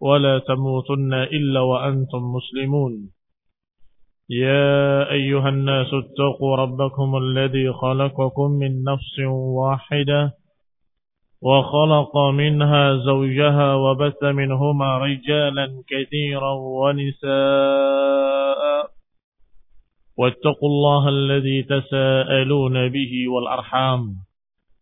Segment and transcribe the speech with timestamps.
[0.00, 3.10] ولا تموتن إلا وأنتم مسلمون.
[4.30, 10.32] يا أيها الناس اتقوا ربكم الذي خلقكم من نفس واحدة
[11.42, 17.26] وخلق منها زوجها وبث منهما رجالا كثيرا ونساء.
[20.18, 24.00] واتقوا الله الذي تساءلون به والأرحام.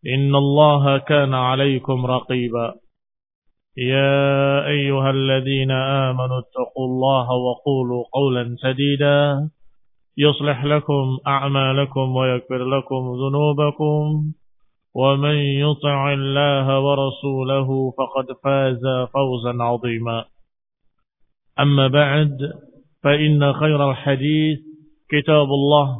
[0.06, 2.83] إن الله كان عليكم رقيبا.
[3.76, 9.50] يا أيها الذين آمنوا اتقوا الله وقولوا قولا سديدا.
[10.18, 14.24] يصلح لكم أعمالكم ويكفر لكم ذنوبكم.
[14.94, 20.24] ومن يطع الله ورسوله فقد فاز فوزا عظيما.
[21.60, 22.38] أما بعد
[23.02, 24.58] فإن خير الحديث
[25.10, 25.98] كتاب الله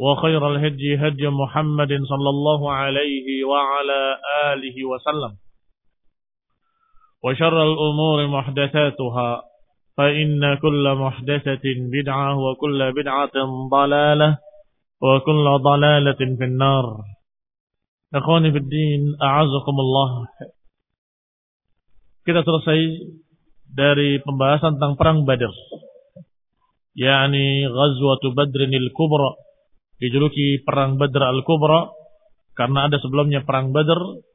[0.00, 4.18] وخير الهدي هدي محمد صلى الله عليه وعلى
[4.52, 5.45] آله وسلم.
[7.23, 9.31] وشر الأمور محدثاتها
[9.97, 13.35] فإن كل محدثة بدعة وكل بدعة
[13.71, 14.37] ضلالة
[15.01, 16.85] وكل ضلالة في النار
[18.11, 20.27] Ikhwani fi din, a'azakumullah.
[22.27, 22.79] Kita selesai
[23.71, 25.47] dari pembahasan tentang perang Badr.
[26.91, 29.31] yakni Ghazwatu Badrin al-Kubra.
[29.95, 31.87] Dijuluki perang Badr al-Kubra
[32.51, 34.27] karena ada sebelumnya perang Badr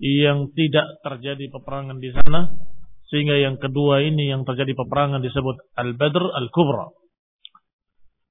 [0.00, 2.48] yang tidak terjadi peperangan di sana
[3.12, 6.88] sehingga yang kedua ini yang terjadi peperangan disebut Al-Badr Al-Kubra.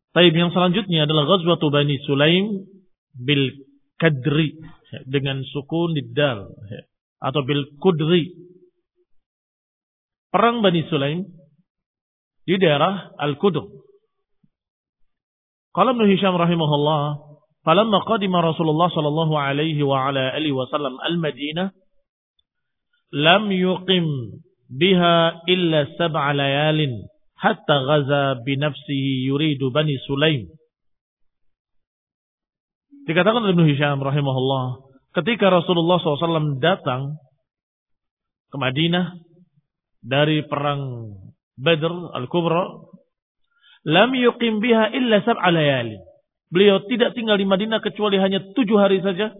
[0.10, 2.66] Taib yang selanjutnya adalah Ghazwatu Bani Sulaim
[3.14, 3.70] bil
[4.02, 4.58] Kadri
[5.06, 6.50] dengan sukun dal
[7.22, 8.34] atau bil Kudri.
[10.34, 11.28] Perang Bani Sulaim
[12.48, 13.70] di daerah Al-Kudur.
[15.70, 17.02] Qala Ibnu Hisham rahimahullah,
[17.66, 21.72] falamma qadima Rasulullah sallallahu alaihi wa ala alihi wasallam al-Madinah
[23.14, 24.06] lam yuqim
[24.70, 27.10] biha illa sab'a layalin
[27.40, 30.52] hatta ghaza bi nafsihi yuridu Bani Sulaim.
[33.10, 34.86] Dikatakan oleh Ibnu Hisham rahimahullah,
[35.18, 37.18] ketika Rasulullah SAW datang
[38.54, 39.18] ke Madinah
[40.06, 41.10] dari perang
[41.58, 42.70] Badr Al-Kubra,
[43.90, 45.98] lam yuqim biha illa sab'a layali.
[46.50, 49.38] Beliau tidak tinggal di Madinah kecuali hanya tujuh hari saja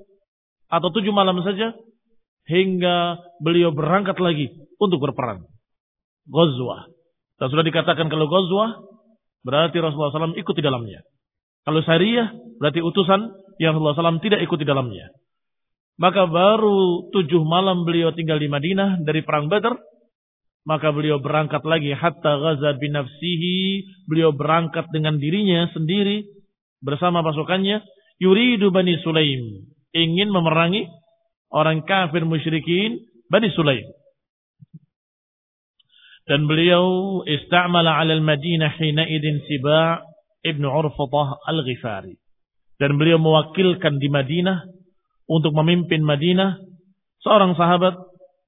[0.70, 1.74] atau tujuh malam saja
[2.46, 5.46] hingga beliau berangkat lagi untuk berperang.
[6.30, 6.86] Ghazwah.
[7.42, 8.86] Dan sudah dikatakan kalau Ghazwah
[9.42, 11.02] berarti Rasulullah SAW ikut di dalamnya.
[11.66, 12.30] Kalau syariah
[12.62, 15.10] berarti utusan yang Rasulullah SAW tidak ikut di dalamnya.
[15.98, 19.76] Maka baru tujuh malam beliau tinggal di Madinah dari perang Badar.
[20.64, 23.58] Maka beliau berangkat lagi hatta ghaza binafsihi.
[24.06, 26.39] Beliau berangkat dengan dirinya sendiri
[26.84, 27.84] bersama pasukannya.
[28.20, 29.72] Yuridu Bani Sulaim.
[29.96, 30.86] Ingin memerangi
[31.50, 33.88] orang kafir musyrikin Bani Sulaim.
[36.30, 40.06] Dan beliau istamala ala al-Madinah hina idin Siba'
[40.46, 42.14] ibnu Urfatah al-Ghifari.
[42.78, 44.62] Dan beliau mewakilkan di Madinah
[45.26, 46.62] untuk memimpin Madinah
[47.26, 47.98] seorang sahabat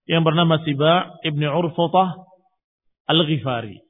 [0.06, 2.22] yang bernama Siba ibnu Urfatah
[3.10, 3.82] al-Ghifari.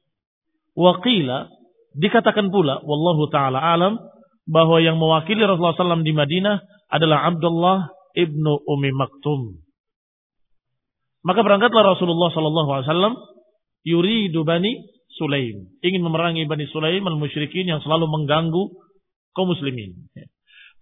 [0.72, 1.52] Wakila
[1.92, 4.00] dikatakan pula, wallahu taala alam,
[4.46, 6.60] bahwa yang mewakili Rasulullah SAW di Madinah
[6.90, 9.62] adalah Abdullah ibnu Umi Maktum.
[11.22, 13.14] Maka berangkatlah Rasulullah SAW
[13.86, 15.68] yuridu bani Sulaim.
[15.84, 18.72] Ingin memerangi Bani Sulaim al-musyrikin yang selalu mengganggu
[19.36, 20.08] kaum muslimin.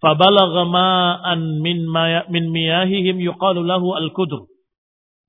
[0.01, 1.85] Fabalagha ma'an min,
[2.31, 4.49] min miyahihim yuqalu lahu al-kudur.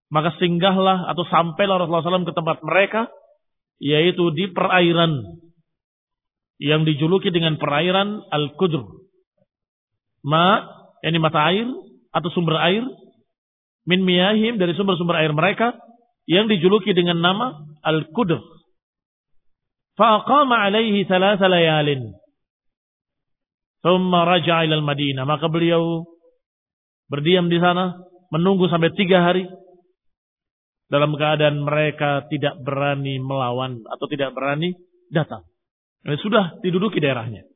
[0.09, 3.11] Maka singgahlah atau sampailah Rasulullah SAW ke tempat mereka,
[3.83, 5.19] yaitu di perairan
[6.63, 8.87] yang dijuluki dengan perairan al-kudur.
[10.23, 10.63] Ma,
[11.03, 11.67] ini mata air
[12.15, 12.87] atau sumber air,
[13.91, 15.75] min miyahim dari sumber-sumber air mereka,
[16.31, 18.53] yang dijuluki dengan nama al-kudur
[19.93, 22.17] Faqama alaihi thalatha layalin.
[23.85, 25.29] Thumma raja'a ilal Madinah.
[25.29, 26.07] Maka beliau
[27.13, 28.01] berdiam di sana,
[28.33, 29.45] menunggu sampai tiga hari.
[30.89, 34.77] Dalam keadaan mereka tidak berani melawan atau tidak berani
[35.09, 35.41] datang.
[36.03, 37.47] Ini sudah diduduki daerahnya.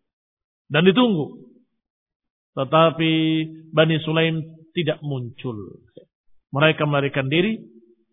[0.71, 1.47] Dan ditunggu.
[2.55, 3.13] Tetapi
[3.75, 5.83] Bani Sulaim tidak muncul.
[6.55, 7.59] Mereka melarikan diri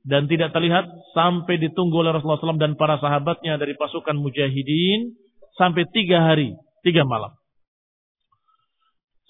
[0.03, 5.15] dan tidak terlihat sampai ditunggu oleh Rasulullah SAW dan para sahabatnya dari pasukan mujahidin
[5.55, 7.31] sampai tiga hari, tiga malam.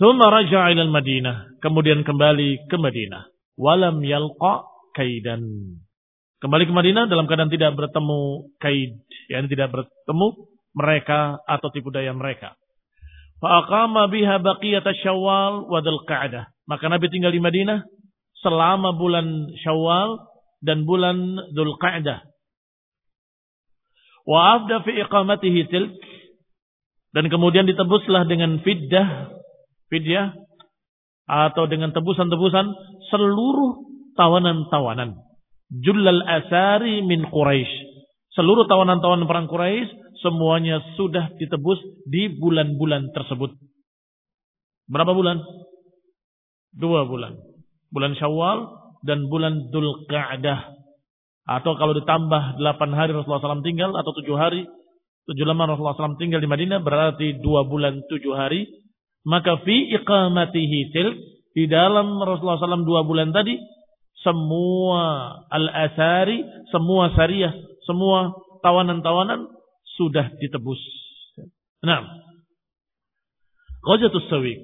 [0.02, 1.62] Thumma raja'a ila Madinah.
[1.62, 3.30] Kemudian kembali ke Madinah.
[3.54, 4.66] Walam yalqa
[4.98, 5.46] kaidan.
[6.42, 8.98] Kembali ke Madinah dalam keadaan tidak bertemu kaid.
[9.30, 10.28] Yani tidak bertemu
[10.74, 12.58] mereka atau tipu daya mereka.
[13.44, 16.50] Fa'aqama biha baqiyata syawal wa qa'dah.
[16.66, 17.84] Maka Nabi tinggal di Madinah
[18.40, 20.20] selama bulan syawal
[20.64, 22.24] dan bulan Dhul Qa'dah.
[24.24, 25.92] Wa afda fi iqamatihi tilk.
[27.14, 29.30] Dan kemudian ditebuslah dengan fiddah
[29.94, 30.34] fidyah
[31.30, 32.66] atau dengan tebusan-tebusan
[33.14, 33.86] seluruh
[34.18, 35.22] tawanan-tawanan.
[35.70, 37.92] Jullal asari min Quraisy.
[38.34, 41.78] Seluruh tawanan-tawanan perang Quraisy semuanya sudah ditebus
[42.08, 43.52] di bulan-bulan tersebut.
[44.88, 45.44] Berapa bulan?
[46.74, 47.36] Dua bulan.
[47.94, 48.72] Bulan Syawal
[49.04, 50.74] dan bulan Dhul Qa'dah.
[51.44, 54.64] Atau kalau ditambah delapan hari Rasulullah SAW tinggal atau tujuh hari.
[55.28, 58.68] Tujuh lama Rasulullah SAW tinggal di Madinah berarti dua bulan tujuh hari
[59.24, 61.16] maka fi iqamatihi til
[61.56, 63.56] di dalam Rasulullah SAW dua bulan tadi
[64.24, 67.52] semua al-asari, semua syariah,
[67.84, 68.32] semua
[68.64, 69.52] tawanan-tawanan
[69.98, 70.82] sudah ditebus.
[71.84, 72.02] Nah,
[73.84, 74.60] Ghazatus Sawiq.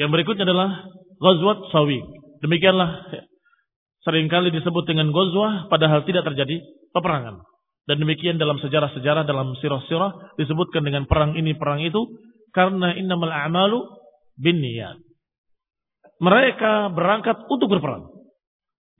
[0.00, 0.88] Yang berikutnya adalah
[1.20, 2.02] Ghazwat Sawiq.
[2.40, 3.12] Demikianlah
[4.02, 6.58] sering kali disebut dengan Ghazwah padahal tidak terjadi
[6.90, 7.44] peperangan.
[7.82, 12.00] Dan demikian dalam sejarah-sejarah, dalam sirah-sirah disebutkan dengan perang ini, perang itu.
[12.52, 13.80] Karena innamal a'malu
[14.38, 15.00] bin niat.
[16.22, 18.12] Mereka berangkat untuk berperang.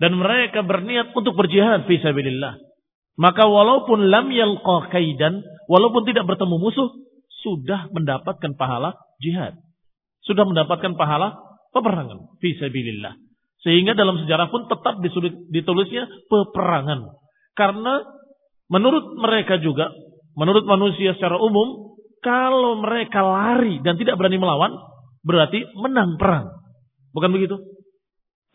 [0.00, 2.58] Dan mereka berniat untuk berjihad fi sabilillah.
[3.20, 6.88] Maka walaupun lam yalqa kaidan, walaupun tidak bertemu musuh,
[7.42, 9.58] sudah mendapatkan pahala jihad.
[10.22, 11.34] Sudah mendapatkan pahala
[11.74, 13.18] peperangan fi sabilillah.
[13.62, 15.02] Sehingga dalam sejarah pun tetap
[15.50, 17.14] ditulisnya peperangan.
[17.54, 18.02] Karena
[18.70, 19.90] menurut mereka juga,
[20.34, 24.72] menurut manusia secara umum, kalau mereka lari dan tidak berani melawan,
[25.26, 26.50] berarti menang perang.
[27.14, 27.58] Bukan begitu?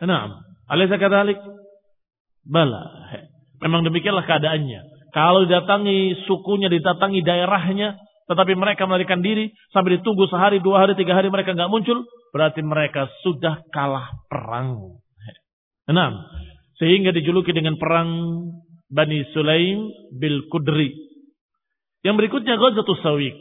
[0.03, 1.39] Nah, Alaysa kadzalik?
[2.48, 2.83] Bala.
[3.63, 5.12] Memang demikianlah keadaannya.
[5.15, 11.15] Kalau didatangi sukunya, didatangi daerahnya, tetapi mereka melarikan diri sampai ditunggu sehari, dua hari, tiga
[11.15, 12.06] hari mereka nggak muncul,
[12.36, 15.00] berarti mereka sudah kalah perang.
[15.88, 16.19] Enam.
[16.77, 18.09] Sehingga dijuluki dengan perang
[18.92, 20.94] Bani Sulaim bil Kudri.
[22.06, 23.36] Yang berikutnya Ghazatus Sawik.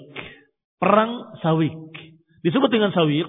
[0.80, 1.76] Perang Sawik.
[2.46, 3.26] Disebut dengan sawik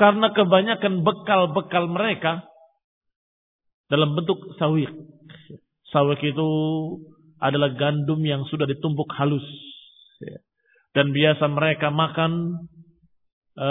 [0.00, 2.48] karena kebanyakan bekal-bekal mereka
[3.92, 4.88] dalam bentuk sawik.
[5.94, 6.48] Sawik itu
[7.38, 9.44] adalah gandum yang sudah ditumbuk halus.
[10.96, 12.56] Dan biasa mereka makan
[13.52, 13.70] e,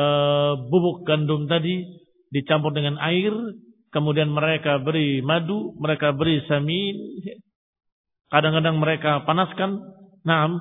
[0.70, 1.82] bubuk gandum tadi
[2.30, 3.34] dicampur dengan air,
[3.90, 6.94] kemudian mereka beri madu, mereka beri samin,
[8.30, 9.82] kadang-kadang mereka panaskan,
[10.22, 10.54] nah,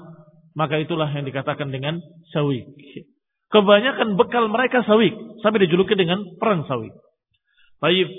[0.56, 2.00] maka itulah yang dikatakan dengan
[2.32, 2.64] sawik.
[3.50, 5.14] Kebanyakan bekal mereka sawik.
[5.42, 6.90] Sampai dijuluki dengan perang sawik.
[7.78, 8.10] Baik.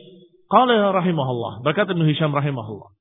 [0.48, 1.65] Qala rahimahullah.
[1.65, 2.95] Berkata Ibn Hisham rahimahullah.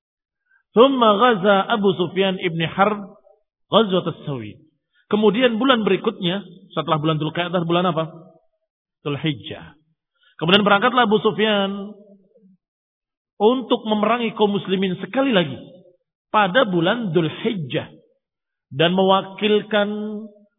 [0.75, 3.15] Thumma ghaza Abu Sufyan ibn Harb
[3.71, 4.59] ghazwat as-sawik.
[5.07, 6.43] Kemudian bulan berikutnya,
[6.75, 8.11] setelah bulan Dzulqa'dah bulan apa?
[9.07, 9.79] Dzulhijjah.
[10.43, 11.95] Kemudian berangkatlah Abu Sufyan
[13.39, 15.55] untuk memerangi kaum muslimin sekali lagi
[16.35, 17.95] pada bulan Dzulhijjah
[18.75, 19.89] dan mewakilkan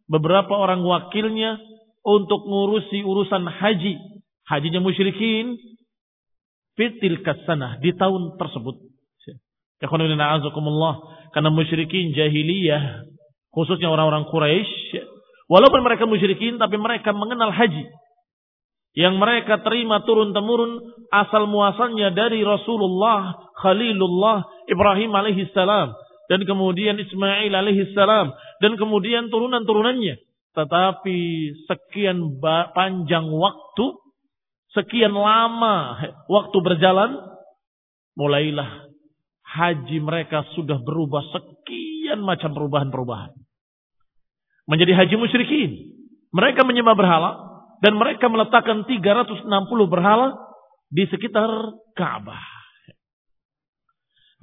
[0.07, 1.59] beberapa orang wakilnya
[2.05, 3.99] untuk ngurusi urusan haji.
[4.45, 5.57] Hajinya musyrikin
[6.79, 8.94] fitil kasanah di tahun tersebut.
[9.81, 13.03] Karena musyrikin jahiliyah
[13.51, 15.03] khususnya orang-orang Quraisy
[15.51, 17.87] walaupun mereka musyrikin tapi mereka mengenal haji
[18.95, 20.79] yang mereka terima turun temurun
[21.11, 25.91] asal muasalnya dari Rasulullah Khalilullah Ibrahim alaihi salam
[26.25, 30.15] dan kemudian Ismail alaihissalam dan kemudian turunan-turunannya.
[30.55, 31.19] Tetapi
[31.67, 32.39] sekian
[32.71, 33.85] panjang waktu,
[34.71, 35.99] sekian lama
[36.31, 37.19] waktu berjalan,
[38.15, 38.84] mulailah
[39.55, 43.31] haji mereka sudah berubah sekian macam perubahan-perubahan.
[44.67, 45.71] Menjadi haji musyrikin.
[46.35, 47.31] Mereka menyembah berhala
[47.79, 49.47] dan mereka meletakkan 360
[49.87, 50.35] berhala
[50.91, 51.47] di sekitar
[51.95, 52.43] Ka'bah.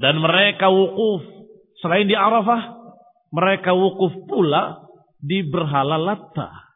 [0.00, 1.42] Dan mereka wukuf
[1.83, 2.78] Selain di Arafah,
[3.35, 4.87] mereka wukuf pula
[5.19, 6.71] di berhala Latta.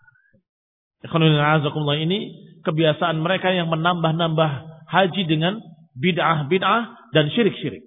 [1.06, 2.18] ini
[2.66, 4.50] kebiasaan mereka yang menambah-nambah
[4.90, 5.62] haji dengan
[5.94, 7.85] bid'ah-bid'ah dan syirik-syirik.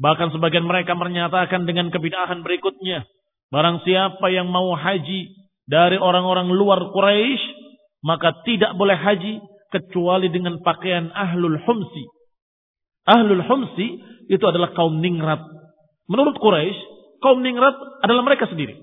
[0.00, 3.04] Bahkan sebagian mereka menyatakan dengan kebid'ahan berikutnya.
[3.52, 5.36] Barang siapa yang mau haji
[5.68, 7.42] dari orang-orang luar Quraisy,
[8.00, 12.08] maka tidak boleh haji kecuali dengan pakaian ahlul humsi.
[13.04, 14.00] Ahlul humsi
[14.32, 15.44] itu adalah kaum ningrat.
[16.08, 16.80] Menurut Quraisy,
[17.20, 18.80] kaum ningrat adalah mereka sendiri.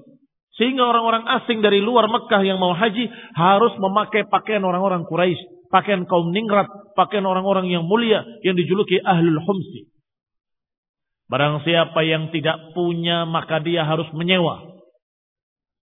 [0.54, 6.06] Sehingga orang-orang asing dari luar Mekah yang mau haji harus memakai pakaian orang-orang Quraisy, pakaian
[6.06, 9.97] kaum ningrat, pakaian orang-orang yang mulia yang dijuluki ahlul humsi.
[11.28, 14.64] Barang siapa yang tidak punya maka dia harus menyewa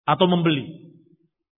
[0.05, 0.93] atau membeli.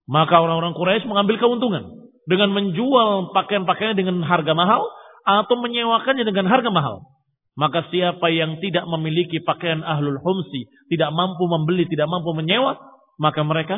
[0.06, 4.86] Maka orang-orang Quraisy mengambil keuntungan dengan menjual pakaian-pakaian dengan harga mahal
[5.26, 7.06] atau menyewakannya dengan harga mahal.
[7.52, 12.80] Maka siapa yang tidak memiliki pakaian ahlul humsi, tidak mampu membeli, tidak mampu menyewa,
[13.20, 13.76] maka mereka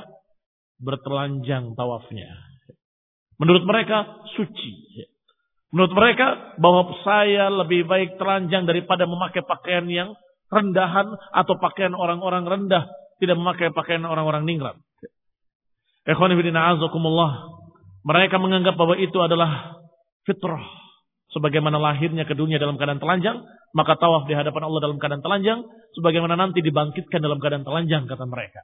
[0.79, 2.29] bertelanjang tawafnya.
[3.41, 4.71] Menurut mereka suci.
[5.75, 10.15] Menurut mereka bahwa saya lebih baik telanjang daripada memakai pakaian yang
[10.47, 12.87] rendahan atau pakaian orang-orang rendah,
[13.19, 14.79] tidak memakai pakaian orang-orang ningrat.
[18.07, 19.83] Mereka menganggap bahwa itu adalah
[20.23, 20.63] fitrah
[21.35, 23.43] sebagaimana lahirnya ke dunia dalam keadaan telanjang,
[23.75, 25.67] maka tawaf di hadapan Allah dalam keadaan telanjang,
[25.99, 28.63] sebagaimana nanti dibangkitkan dalam keadaan telanjang, kata mereka.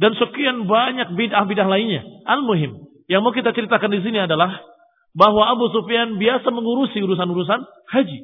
[0.00, 2.02] Dan sekian banyak bid'ah-bid'ah lainnya.
[2.24, 2.88] Al-Muhim.
[3.12, 4.64] Yang mau kita ceritakan di sini adalah
[5.12, 7.60] bahwa Abu Sufyan biasa mengurusi urusan-urusan
[7.92, 8.20] haji.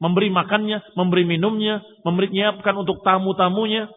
[0.00, 3.92] Memberi makannya, memberi minumnya, memberi nyiapkan untuk tamu-tamunya.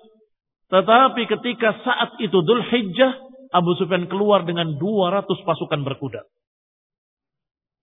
[0.67, 3.15] Tetapi ketika saat itu Dhul Hijjah,
[3.55, 6.27] Abu Sufyan keluar dengan 200 pasukan berkuda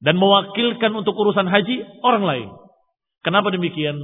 [0.00, 2.48] dan mewakilkan untuk urusan haji orang lain.
[3.20, 3.96] Kenapa demikian?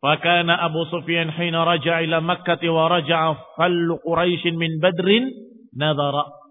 [0.00, 4.00] Fakana Abu Sufyan hina raja'a ila Makkah wa raja'a fallu
[4.56, 5.24] min Badrin
[5.72, 6.43] nadhara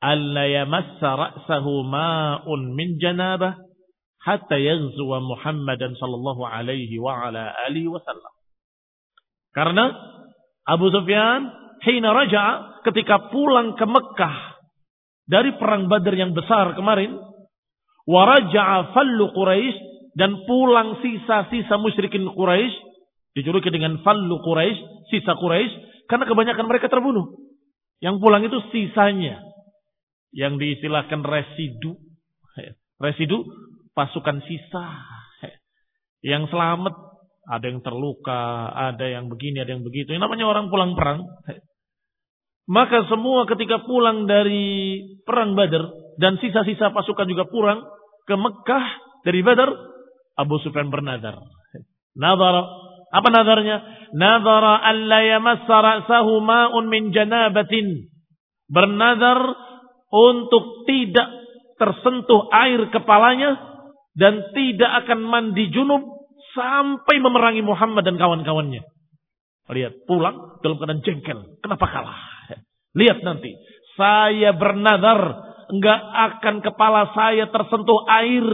[0.00, 3.56] alla yamassa ra'sahu ma'un min janabah
[4.26, 8.32] hatta yaghzuwa Muhammadan sallallahu alaihi wa ala alihi wasallam.
[9.54, 9.94] Karena
[10.66, 11.48] Abu Sufyan
[11.86, 14.36] hina raja'a ketika pulang ke Mekah
[15.30, 17.16] dari perang Badar yang besar kemarin
[18.06, 19.78] Waraja'a fallu Quraisy
[20.14, 22.74] dan pulang sisa-sisa musyrikin Quraisy
[23.34, 27.34] dijuluki dengan fallu Quraisy, sisa Quraisy karena kebanyakan mereka terbunuh.
[27.98, 29.42] Yang pulang itu sisanya
[30.36, 31.96] yang diistilahkan residu.
[33.00, 33.40] Residu
[33.96, 34.84] pasukan sisa.
[36.20, 36.94] Yang selamat
[37.46, 40.12] ada yang terluka, ada yang begini, ada yang begitu.
[40.12, 41.24] Ini namanya orang pulang perang.
[42.66, 45.86] Maka semua ketika pulang dari perang Badar
[46.18, 47.86] dan sisa-sisa pasukan juga pulang
[48.26, 48.86] ke Mekah
[49.22, 49.70] dari Badar,
[50.34, 51.38] Abu Sufyan bernadar.
[52.18, 52.56] Nadar
[53.06, 54.10] apa nadarnya?
[54.18, 58.10] Nadara alla yamassa ra'sahu ma'un min janabatin.
[58.66, 59.38] Bernadar
[60.10, 61.28] untuk tidak
[61.76, 63.58] tersentuh air kepalanya
[64.16, 66.02] dan tidak akan mandi junub
[66.56, 68.80] sampai memerangi Muhammad dan kawan-kawannya.
[69.66, 71.58] Lihat, pulang dalam keadaan jengkel.
[71.60, 72.20] Kenapa kalah?
[72.96, 73.52] Lihat nanti.
[73.98, 78.46] Saya bernadar enggak akan kepala saya tersentuh air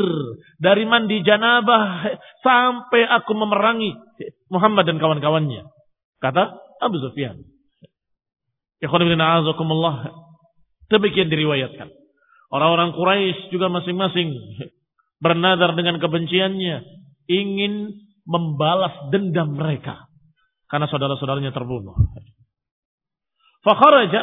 [0.57, 2.09] dari mandi janabah
[2.41, 3.93] sampai aku memerangi
[4.49, 5.69] Muhammad dan kawan-kawannya.
[6.19, 6.43] Kata
[6.81, 7.39] Abu Sufyan.
[10.93, 11.89] Demikian diriwayatkan.
[12.53, 14.37] Orang-orang Quraisy juga masing-masing
[15.25, 16.85] bernadar dengan kebenciannya
[17.33, 17.97] ingin
[18.29, 20.05] membalas dendam mereka
[20.69, 21.97] karena saudara-saudaranya terbunuh.
[23.65, 24.21] Fakharaja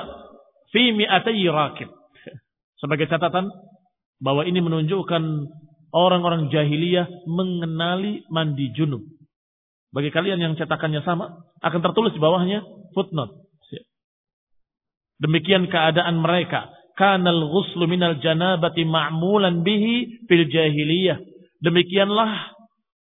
[0.69, 1.89] fi mi'atai rakib.
[2.77, 3.49] Sebagai catatan
[4.21, 5.23] bahwa ini menunjukkan
[5.89, 9.03] orang-orang jahiliyah mengenali mandi junub.
[9.89, 12.61] Bagi kalian yang cetakannya sama, akan tertulis di bawahnya
[12.93, 13.48] footnote.
[15.19, 16.71] Demikian keadaan mereka.
[16.95, 21.19] Kanal ghuslu minal janabati ma'mulan bihi fil jahiliyah.
[21.59, 22.55] Demikianlah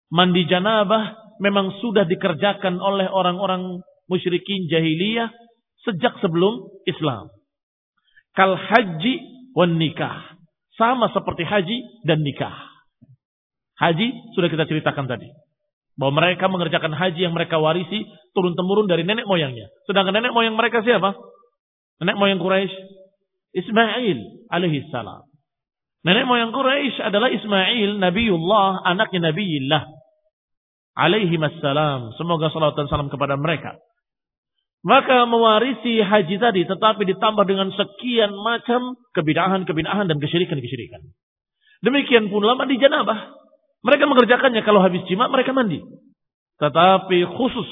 [0.10, 5.30] mandi janabah memang sudah dikerjakan oleh orang-orang musyrikin jahiliyah
[5.86, 7.30] sejak sebelum Islam.
[8.34, 9.14] Kal haji
[9.54, 10.38] wan nikah.
[10.78, 12.54] Sama seperti haji dan nikah.
[13.78, 15.30] Haji sudah kita ceritakan tadi.
[15.98, 18.06] Bahwa mereka mengerjakan haji yang mereka warisi
[18.38, 19.70] turun-temurun dari nenek moyangnya.
[19.90, 21.18] Sedangkan nenek moyang mereka siapa?
[22.01, 22.75] Nenek moyang Quraisy
[23.58, 24.18] Ismail
[24.54, 25.25] alaihi salam.
[26.06, 29.84] Nenek moyang Quraisy adalah Ismail, Nabiullah, anaknya Nabiullah.
[30.98, 32.13] Alaihi salam.
[32.18, 33.77] Semoga salawat dan salam kepada mereka.
[34.86, 41.01] Maka mewarisi haji tadi tetapi ditambah dengan sekian macam kebidahan-kebidahan dan kesyirikan-kesyirikan.
[41.82, 43.36] Demikian pun lama di janabah.
[43.86, 45.82] Mereka mengerjakannya kalau habis jima mereka mandi.
[46.58, 47.70] Tetapi khusus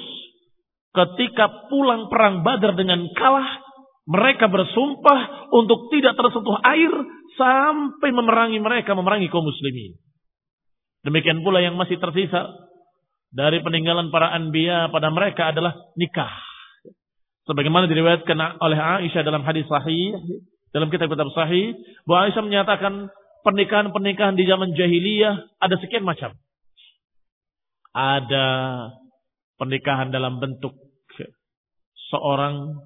[0.94, 3.65] ketika pulang perang Badar dengan kalah,
[4.06, 6.94] mereka bersumpah untuk tidak tersentuh air
[7.36, 9.98] sampai memerangi mereka, memerangi kaum muslimin.
[11.02, 12.50] Demikian pula yang masih tersisa
[13.34, 16.34] dari peninggalan para anbiya pada mereka adalah nikah.
[17.46, 20.18] Sebagaimana diriwayatkan oleh Aisyah dalam hadis sahih,
[20.74, 21.78] dalam kitab-kitab sahih,
[22.10, 22.94] bahwa Aisyah menyatakan
[23.46, 26.34] pernikahan-pernikahan di zaman jahiliyah ada sekian macam.
[27.94, 28.48] Ada
[29.62, 30.74] pernikahan dalam bentuk
[32.10, 32.82] seorang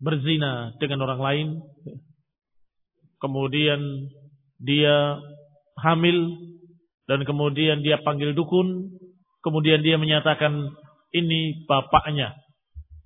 [0.00, 1.48] berzina dengan orang lain,
[3.20, 3.80] kemudian
[4.60, 5.20] dia
[5.80, 6.36] hamil
[7.06, 8.98] dan kemudian dia panggil dukun,
[9.44, 10.74] kemudian dia menyatakan
[11.14, 12.34] ini bapaknya.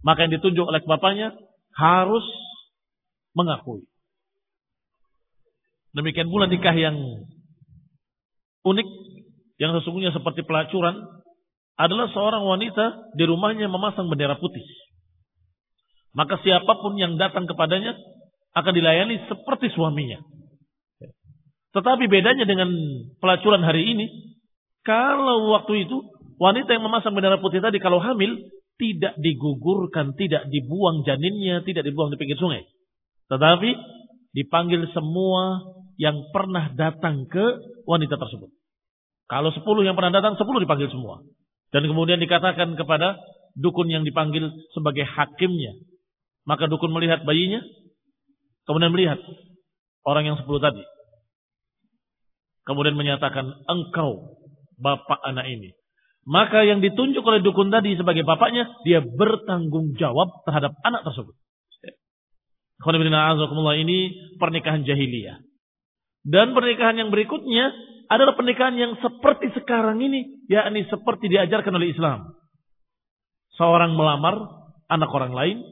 [0.00, 1.36] Maka yang ditunjuk oleh bapaknya
[1.76, 2.24] harus
[3.36, 3.84] mengakui.
[5.92, 6.96] Demikian pula nikah yang
[8.62, 8.88] unik,
[9.58, 10.96] yang sesungguhnya seperti pelacuran,
[11.74, 14.62] adalah seorang wanita di rumahnya memasang bendera putih.
[16.10, 17.94] Maka siapa pun yang datang kepadanya
[18.54, 20.18] akan dilayani seperti suaminya.
[21.70, 22.66] Tetapi bedanya dengan
[23.22, 24.06] pelacuran hari ini,
[24.82, 26.02] kalau waktu itu
[26.42, 28.42] wanita yang memasang bendera putih tadi kalau hamil
[28.74, 32.66] tidak digugurkan, tidak dibuang janinnya, tidak dibuang di pinggir sungai.
[33.30, 33.70] Tetapi
[34.34, 35.62] dipanggil semua
[36.00, 37.44] yang pernah datang ke
[37.84, 38.50] wanita tersebut.
[39.30, 41.22] Kalau sepuluh yang pernah datang, sepuluh dipanggil semua.
[41.70, 43.14] Dan kemudian dikatakan kepada
[43.54, 45.78] dukun yang dipanggil sebagai hakimnya.
[46.50, 47.62] Maka dukun melihat bayinya,
[48.66, 49.22] kemudian melihat
[50.02, 50.82] orang yang sepuluh tadi.
[52.66, 54.42] Kemudian menyatakan, engkau
[54.82, 55.70] bapak anak ini.
[56.26, 61.38] Maka yang ditunjuk oleh dukun tadi sebagai bapaknya, dia bertanggung jawab terhadap anak tersebut.
[63.78, 63.98] ini
[64.42, 65.38] pernikahan jahiliyah.
[66.26, 67.70] Dan pernikahan yang berikutnya
[68.10, 72.34] adalah pernikahan yang seperti sekarang ini, yakni seperti diajarkan oleh Islam.
[73.54, 74.34] Seorang melamar
[74.90, 75.62] anak orang lain,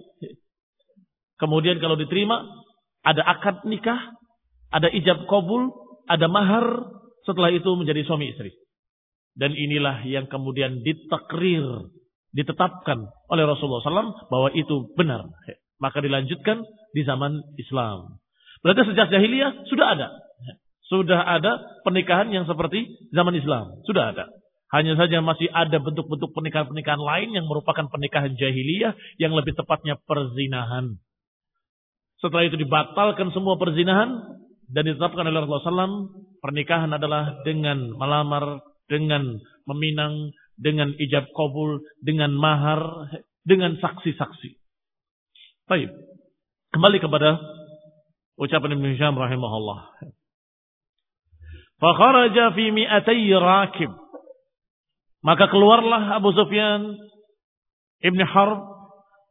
[1.38, 2.44] kemudian kalau diterima,
[3.06, 4.14] ada akad nikah,
[4.74, 5.70] ada ijab kabul,
[6.10, 6.66] ada mahar,
[7.24, 8.52] setelah itu menjadi suami istri.
[9.38, 11.62] Dan inilah yang kemudian ditakrir,
[12.34, 15.30] ditetapkan oleh Rasulullah SAW bahwa itu benar.
[15.78, 18.18] Maka dilanjutkan di zaman Islam.
[18.66, 20.08] Berarti sejak jahiliyah sudah ada.
[20.88, 23.78] Sudah ada pernikahan yang seperti zaman Islam.
[23.86, 24.26] Sudah ada.
[24.68, 31.00] Hanya saja masih ada bentuk-bentuk pernikahan-pernikahan lain yang merupakan pernikahan jahiliyah yang lebih tepatnya perzinahan.
[32.18, 36.12] Setelah itu dibatalkan semua perzinahan, dan ditetapkan oleh Rasulullah SAW
[36.44, 43.08] pernikahan adalah dengan melamar, dengan meminang, dengan ijab kabul, dengan mahar,
[43.48, 44.50] dengan saksi-saksi.
[45.68, 45.88] Baik.
[46.68, 47.40] Kembali kepada
[48.36, 49.80] ucapan Ibn Hisham rahimahullah.
[51.80, 53.92] Fakharaja fi mi'atai rakib.
[55.24, 56.92] Maka keluarlah Abu Sufyan
[58.04, 58.60] Ibn Harb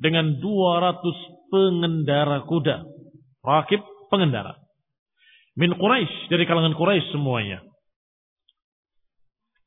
[0.01, 2.85] dengan 200 pengendara kuda.
[3.43, 3.81] Rakib
[4.11, 4.67] pengendara
[5.57, 7.65] min Quraisy dari kalangan Quraisy semuanya.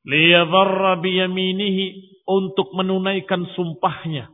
[0.07, 1.85] Liyadharra biyaminihi
[2.25, 4.31] untuk menunaikan sumpahnya,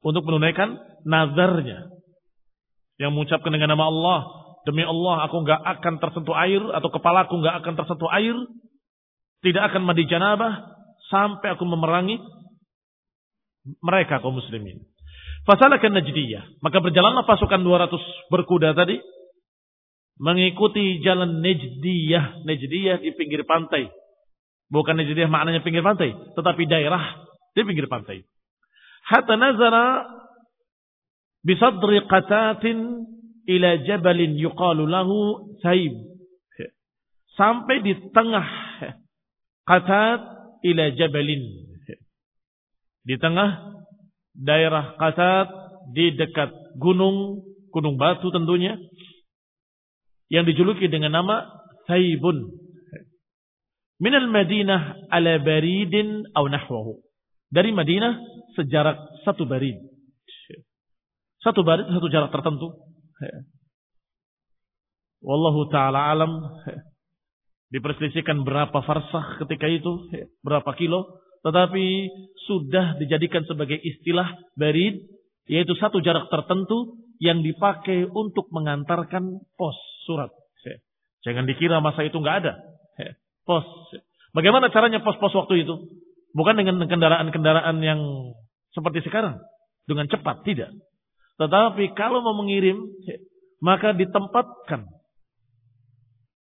[0.00, 1.90] untuk menunaikan nazarnya.
[2.96, 4.20] Yang mengucapkan dengan nama Allah,
[4.64, 8.36] demi Allah aku enggak akan tersentuh air atau kepalaku enggak akan tersentuh air,
[9.42, 10.64] tidak akan mandi janabah
[11.10, 12.22] sampai aku memerangi
[13.82, 14.80] mereka kaum muslimin.
[15.42, 16.62] Fasalakan Najdiyah.
[16.62, 19.02] Maka berjalanlah pasukan 200 berkuda tadi
[20.22, 22.46] mengikuti jalan Najdiyah.
[22.46, 23.90] Najdiyah di pinggir pantai.
[24.70, 28.22] Bukan Najdiyah maknanya pinggir pantai, tetapi daerah di pinggir pantai.
[29.02, 30.06] Hatta nazara
[31.42, 33.02] bisadri qatatin
[33.50, 35.92] ila jabalin yuqalu lahu Saib.
[37.34, 38.46] Sampai di tengah
[39.66, 40.20] qatat
[40.62, 41.42] ila jabalin.
[43.02, 43.81] Di tengah
[44.36, 45.48] daerah qatat
[45.92, 48.76] di dekat gunung, gunung batu tentunya
[50.32, 51.44] yang dijuluki dengan nama
[51.84, 52.48] Saibun.
[54.02, 56.98] Minal Madinah ala baridin aw nahwahu.
[57.52, 58.18] Dari Madinah
[58.58, 59.78] sejarak satu barid.
[61.44, 62.72] Satu barid satu jarak tertentu.
[65.22, 66.32] Wallahu taala alam
[67.70, 70.10] diperselisihkan berapa farsah ketika itu,
[70.44, 71.86] berapa kilo, tetapi
[72.46, 75.02] sudah dijadikan sebagai istilah barid
[75.50, 80.30] yaitu satu jarak tertentu yang dipakai untuk mengantarkan pos surat.
[81.22, 82.52] Jangan dikira masa itu nggak ada.
[83.46, 83.66] Pos.
[84.34, 85.74] Bagaimana caranya pos-pos waktu itu?
[86.32, 88.00] Bukan dengan kendaraan-kendaraan yang
[88.72, 89.38] seperti sekarang.
[89.84, 90.70] Dengan cepat, tidak.
[91.36, 92.86] Tetapi kalau mau mengirim,
[93.58, 94.86] maka ditempatkan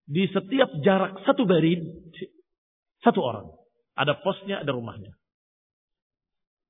[0.06, 1.82] di setiap jarak satu barin,
[3.02, 3.46] satu orang.
[3.94, 5.14] Ada posnya, ada rumahnya.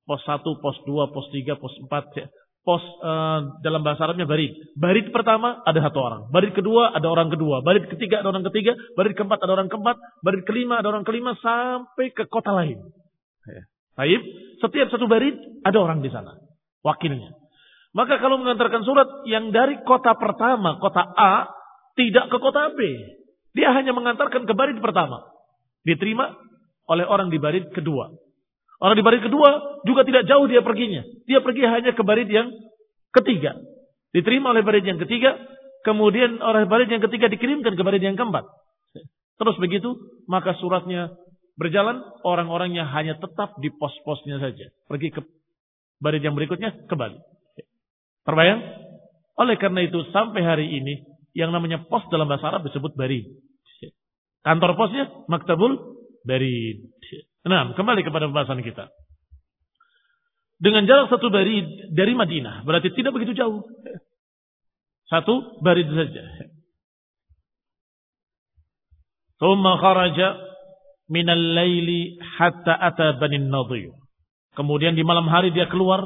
[0.04, 2.20] Pos 1, pos 2, pos 3, pos 4.
[2.20, 2.28] Ya.
[2.64, 4.52] Pos uh, dalam bahasa Arabnya barid.
[4.72, 6.22] Barid pertama ada satu orang.
[6.32, 7.60] Barid kedua ada orang kedua.
[7.60, 8.72] Barid ketiga ada orang ketiga.
[8.96, 10.00] Barid keempat ada orang keempat.
[10.24, 12.80] Barid kelima ada orang kelima sampai ke kota lain.
[13.44, 13.68] Ya.
[14.00, 14.20] Baik,
[14.64, 16.40] setiap satu barid ada orang di sana.
[16.80, 17.36] Wakilnya.
[17.94, 21.46] Maka kalau mengantarkan surat yang dari kota pertama, kota A,
[21.94, 22.80] tidak ke kota B.
[23.54, 25.22] Dia hanya mengantarkan ke barid pertama.
[25.86, 26.34] Diterima
[26.88, 28.12] oleh orang di barid kedua.
[28.82, 31.02] Orang di barid kedua juga tidak jauh dia perginya.
[31.24, 32.52] Dia pergi hanya ke barid yang
[33.14, 33.56] ketiga.
[34.12, 35.38] Diterima oleh barid yang ketiga.
[35.84, 38.44] Kemudian oleh barid yang ketiga dikirimkan ke barid yang keempat.
[39.34, 39.94] Terus begitu,
[40.28, 41.12] maka suratnya
[41.56, 42.00] berjalan.
[42.24, 44.70] Orang-orangnya hanya tetap di pos-posnya saja.
[44.88, 45.20] Pergi ke
[46.00, 47.18] barid yang berikutnya, kembali.
[48.24, 48.60] Terbayang?
[49.34, 53.26] Oleh karena itu, sampai hari ini, yang namanya pos dalam bahasa Arab disebut barid.
[54.44, 56.88] Kantor posnya, maktabul barid.
[57.44, 58.88] Nah, kembali kepada pembahasan kita.
[60.58, 63.68] Dengan jarak satu barid dari Madinah, berarti tidak begitu jauh.
[65.12, 66.24] Satu barid saja.
[69.36, 70.40] Thumma kharaja
[71.12, 73.92] minal laili hatta ata Bani Nadir.
[74.56, 76.00] Kemudian di malam hari dia keluar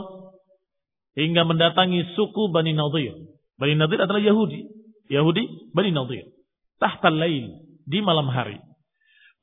[1.14, 3.14] hingga mendatangi suku Bani Nadir.
[3.60, 4.66] Bani Nadir adalah Yahudi.
[5.06, 6.26] Yahudi Bani Nadir.
[6.82, 8.58] Tahta lail di malam hari.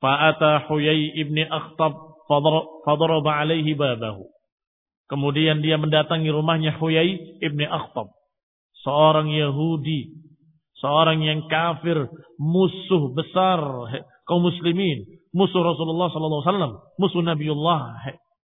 [0.04, 1.94] Fa'ata Huyai ibni Akhtab
[2.86, 4.28] fadaraba alaihi babahu.
[5.06, 8.10] Kemudian dia mendatangi rumahnya Huyai ibni Akhtab.
[8.82, 10.14] Seorang Yahudi.
[10.82, 12.10] Seorang yang kafir.
[12.42, 13.62] Musuh besar
[14.26, 15.06] kaum muslimin.
[15.32, 16.98] Musuh Rasulullah SAW.
[16.98, 18.02] Musuh Nabiullah.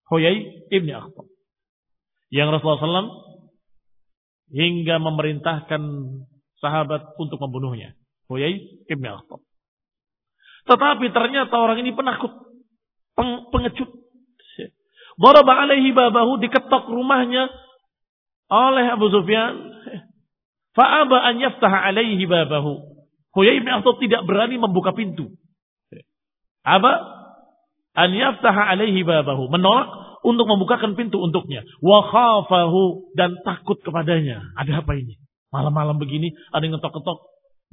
[0.09, 1.25] Huyai ibni Akhtab.
[2.33, 3.09] Yang Rasulullah SAW
[4.49, 5.81] hingga memerintahkan
[6.57, 7.93] sahabat untuk membunuhnya.
[8.25, 9.48] Huyai ibni Akhtab.
[10.69, 12.29] Tetapi ternyata orang ini penakut,
[13.17, 13.89] peng, pengecut.
[15.19, 17.49] Daraba alaihi babahu diketok rumahnya
[18.47, 19.57] oleh Abu Sufyan.
[20.77, 23.01] Fa'aba an yaftaha alaihi babahu.
[23.35, 25.35] Huyai bin Akhtab tidak berani membuka pintu.
[26.63, 27.03] Aba
[27.97, 29.51] an yaftaha alaihi babahu.
[29.51, 31.65] Menolak untuk membukakan pintu untuknya.
[31.83, 34.39] Wa khafahu dan takut kepadanya.
[34.55, 35.19] Ada apa ini?
[35.49, 37.17] Malam-malam begini ada yang ngetok-ketok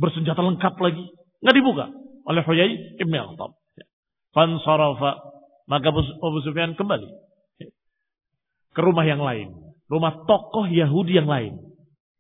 [0.00, 1.04] bersenjata lengkap lagi.
[1.44, 1.86] Nggak dibuka
[2.26, 3.54] oleh Huyai Ibn Akhtab.
[4.34, 5.12] Fansarafa.
[5.66, 7.26] Maka Abu Sufyan kembali
[8.76, 9.56] ke rumah yang lain.
[9.88, 11.56] Rumah tokoh Yahudi yang lain.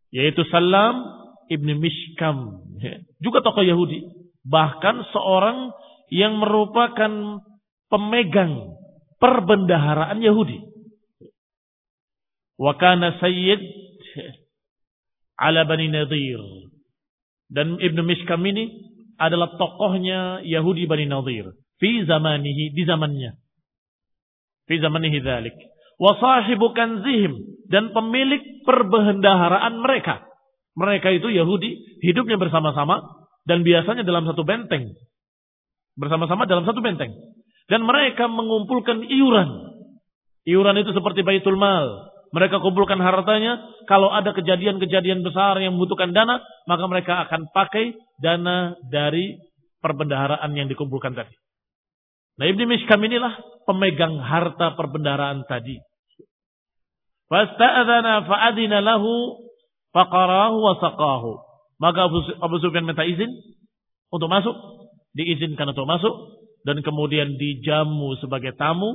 [0.08, 1.04] Yaitu Salam
[1.52, 2.64] Ibn Mishkam.
[3.20, 4.08] Juga tokoh Yahudi.
[4.48, 5.76] Bahkan seorang
[6.08, 7.44] yang merupakan
[7.92, 8.80] pemegang
[9.20, 10.64] perbendaharaan Yahudi.
[12.56, 13.60] Wakana Sayyid
[15.36, 16.40] ala Bani Nadir.
[17.52, 21.52] Dan Ibn Mishkam ini adalah tokohnya Yahudi Bani Nadir.
[21.76, 23.36] Fi zamanihi, di zamannya.
[24.68, 25.56] Fi zamanihi dhalik.
[26.00, 27.64] Wa sahibu kanzihim.
[27.68, 30.24] Dan pemilik perbendaharaan mereka.
[30.76, 33.28] Mereka itu Yahudi, hidupnya bersama-sama.
[33.44, 34.96] Dan biasanya dalam satu benteng.
[35.96, 37.12] Bersama-sama dalam satu benteng.
[37.66, 39.76] Dan mereka mengumpulkan iuran.
[40.46, 42.15] Iuran itu seperti baitul mal.
[42.36, 43.64] Mereka kumpulkan hartanya.
[43.88, 49.40] Kalau ada kejadian-kejadian besar yang membutuhkan dana, maka mereka akan pakai dana dari
[49.80, 51.32] perbendaharaan yang dikumpulkan tadi.
[52.36, 55.80] Nah Ibn Mishkam inilah pemegang harta perbendaharaan tadi.
[57.32, 59.40] Fasta'adana fa'adina lahu
[59.96, 61.32] faqarahu wa saqahu.
[61.80, 62.08] Maka
[62.44, 63.32] Abu, Sufyan minta izin
[64.12, 64.52] untuk masuk.
[65.16, 66.12] Diizinkan untuk masuk.
[66.68, 68.92] Dan kemudian dijamu sebagai tamu.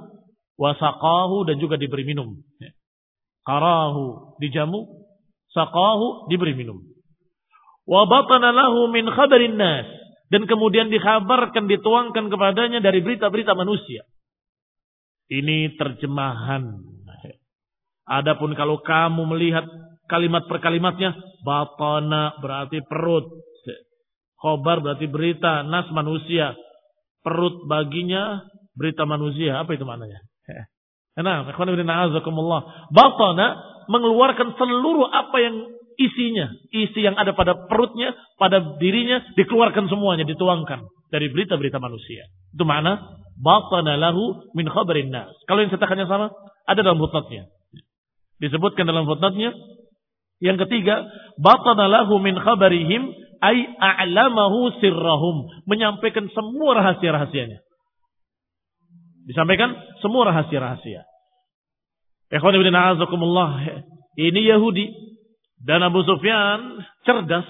[0.61, 2.37] Wasaqahu dan juga diberi minum.
[3.41, 4.85] Qarahu dijamu,
[5.53, 6.81] saqahu diberi minum.
[7.89, 9.89] Wa batana lahu min khabarin nas
[10.31, 14.07] dan kemudian dikhabarkan dituangkan kepadanya dari berita-berita manusia.
[15.31, 16.87] Ini terjemahan.
[18.07, 19.63] Adapun kalau kamu melihat
[20.11, 23.27] kalimat per kalimatnya, batana berarti perut.
[24.41, 26.57] Khobar berarti berita, nas manusia.
[27.21, 28.41] Perut baginya
[28.73, 29.61] berita manusia.
[29.61, 30.30] Apa itu maknanya?
[31.19, 31.43] Nah,
[32.91, 33.47] Batana
[33.91, 35.55] mengeluarkan seluruh apa yang
[35.99, 36.47] isinya.
[36.71, 40.87] Isi yang ada pada perutnya, pada dirinya, dikeluarkan semuanya, dituangkan.
[41.11, 42.31] Dari berita-berita manusia.
[42.55, 43.19] Itu mana?
[43.35, 45.27] Batana lahu min khabarin nas.
[45.43, 46.31] Kalau yang cetakannya sama,
[46.63, 47.51] ada dalam footnote-nya.
[48.39, 49.51] Disebutkan dalam footnote-nya.
[50.39, 53.11] Yang ketiga, batana lahu min khabarihim
[53.43, 55.51] ay a'lamahu sirrahum.
[55.67, 57.59] Menyampaikan semua rahasia-rahasianya.
[59.25, 61.05] Disampaikan semua rahasia-rahasia.
[62.31, 63.83] Ikhwan ibn a'azakumullah.
[64.17, 64.87] Ini Yahudi.
[65.61, 67.45] Dan Abu Sufyan cerdas.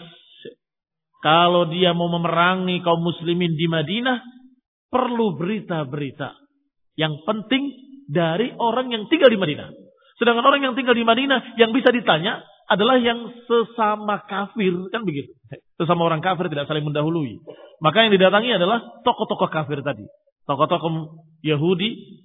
[1.22, 4.20] Kalau dia mau memerangi kaum muslimin di Madinah.
[4.92, 6.36] Perlu berita-berita.
[7.00, 7.64] Yang penting
[8.12, 9.72] dari orang yang tinggal di Madinah.
[10.20, 14.76] Sedangkan orang yang tinggal di Madinah yang bisa ditanya adalah yang sesama kafir.
[14.92, 15.32] Kan begitu.
[15.80, 17.40] Sesama orang kafir tidak saling mendahului.
[17.80, 20.04] Maka yang didatangi adalah tokoh-tokoh kafir tadi.
[20.50, 22.22] Tokoh-tokoh Yahudi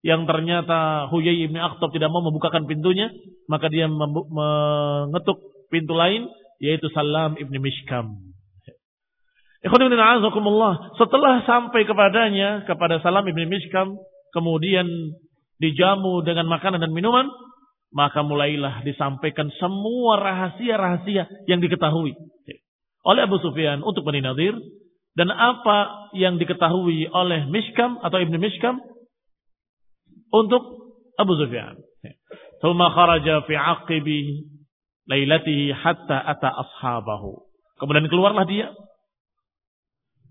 [0.00, 3.12] yang ternyata Huyai ibn Akhtab tidak mau membukakan pintunya,
[3.48, 8.16] maka dia mengetuk pintu lain, yaitu Salam ibn Mishkam.
[10.96, 14.00] Setelah sampai kepadanya, kepada Salam ibn Mishkam,
[14.32, 14.88] kemudian
[15.60, 17.28] dijamu dengan makanan dan minuman,
[17.92, 22.16] maka mulailah disampaikan semua rahasia-rahasia yang diketahui
[23.04, 24.54] oleh Abu Sufyan untuk Bani Nadir
[25.18, 28.78] dan apa yang diketahui oleh Mishkam atau Ibnu Mishkam
[30.30, 30.62] untuk
[31.18, 31.76] Abu Sufyan.
[32.62, 34.46] Thumma kharaja fi aqibi
[35.10, 37.42] lailatihi hatta ata ashabahu.
[37.80, 38.70] Kemudian keluarlah dia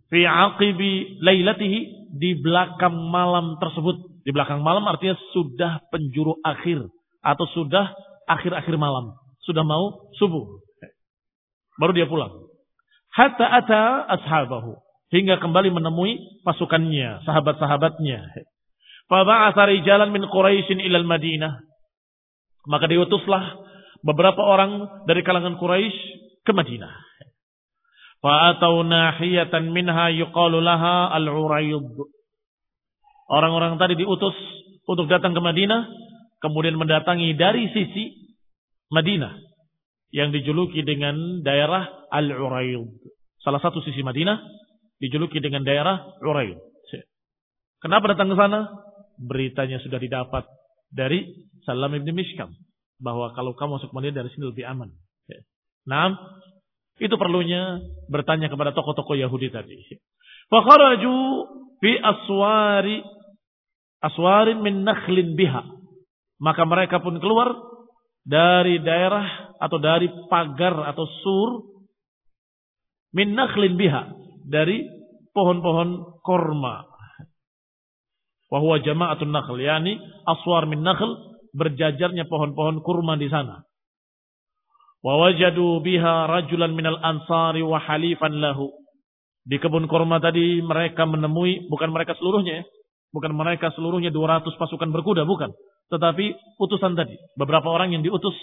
[0.07, 1.79] fi aqibi lailatihi
[2.15, 4.23] di belakang malam tersebut.
[4.23, 6.85] Di belakang malam artinya sudah penjuru akhir
[7.25, 7.91] atau sudah
[8.29, 10.61] akhir-akhir malam, sudah mau subuh.
[11.81, 12.48] Baru dia pulang.
[13.19, 13.83] Hatta ata
[14.15, 14.79] ashabahu.
[15.11, 18.31] Hingga kembali menemui pasukannya, sahabat-sahabatnya.
[19.11, 21.59] Faba'atha rijalan min Quraisyin ilal Madinah.
[22.69, 23.59] Maka diutuslah
[24.07, 25.99] beberapa orang dari kalangan Quraisy
[26.47, 26.95] ke Madinah.
[28.23, 31.91] Fa'atau nahiyatan minha yuqalu laha al-Uraid.
[33.27, 34.37] Orang-orang tadi diutus
[34.87, 35.91] untuk datang ke Madinah,
[36.39, 38.31] kemudian mendatangi dari sisi
[38.95, 39.49] Madinah
[40.09, 42.89] yang dijuluki dengan daerah Al-Uraid.
[43.39, 44.41] Salah satu sisi Madinah
[44.99, 46.57] dijuluki dengan daerah Uraid.
[47.79, 48.67] Kenapa datang ke sana?
[49.19, 50.47] beritanya sudah didapat
[50.87, 51.27] dari
[51.67, 52.55] Salam ibn Mishkam
[53.03, 54.89] bahwa kalau kamu masuk Madinah dari sini lebih aman.
[55.85, 56.15] Nah,
[56.99, 59.75] itu perlunya bertanya kepada tokoh-tokoh Yahudi tadi.
[60.47, 61.15] Fakharaju
[61.83, 63.03] fi aswari
[64.01, 65.63] aswarin min nakhlin biha.
[66.39, 67.51] Maka mereka pun keluar
[68.29, 71.49] dari daerah atau dari pagar atau sur
[73.17, 74.13] min nakhlin biha
[74.45, 74.85] dari
[75.33, 76.89] pohon-pohon korma
[78.49, 79.61] Wahwa jama'atun nakhl.
[79.61, 81.29] Yani aswar min nakhl.
[81.49, 83.65] Berjajarnya pohon-pohon kurma di sana.
[85.01, 88.69] Wawajadu biha rajulan minal ansari wa halifan lahu.
[89.49, 92.63] Di kebun kurma tadi mereka menemui, bukan mereka seluruhnya ya.
[93.09, 95.49] Bukan mereka seluruhnya 200 pasukan berkuda, bukan.
[95.89, 96.25] Tetapi
[96.61, 97.17] utusan tadi.
[97.33, 98.37] Beberapa orang yang diutus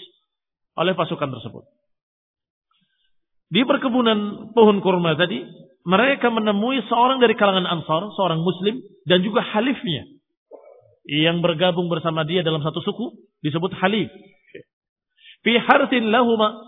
[0.77, 1.63] oleh pasukan tersebut.
[3.47, 5.39] Di perkebunan pohon kurma tadi,
[5.87, 10.03] mereka menemui seorang dari kalangan Ansar, seorang Muslim, dan juga halifnya.
[11.07, 14.11] Yang bergabung bersama dia dalam satu suku, disebut halif.
[15.47, 16.67] Fi hartin lahuma.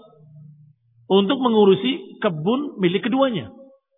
[1.10, 3.52] Untuk mengurusi kebun milik keduanya.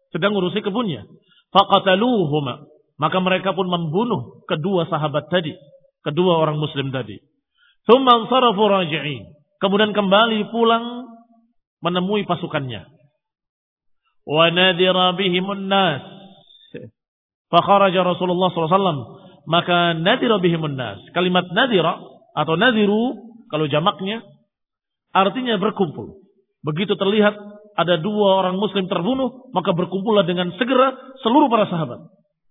[0.10, 1.06] Sedang mengurusi kebunnya.
[1.54, 2.66] Faqataluhuma.
[2.98, 5.52] Maka mereka pun membunuh kedua sahabat tadi.
[6.02, 7.18] Kedua orang muslim tadi.
[9.62, 10.86] Kemudian kembali pulang
[11.82, 13.02] menemui pasukannya
[14.26, 16.04] wa nadira bihimun nas.
[17.52, 19.20] Rasulullah SAW.
[19.50, 21.02] Maka nadira bihimun nas.
[21.12, 22.00] Kalimat nadira
[22.38, 24.24] atau nadiru kalau jamaknya
[25.12, 26.24] artinya berkumpul.
[26.62, 27.36] Begitu terlihat
[27.76, 30.94] ada dua orang muslim terbunuh, maka berkumpullah dengan segera
[31.26, 32.00] seluruh para sahabat.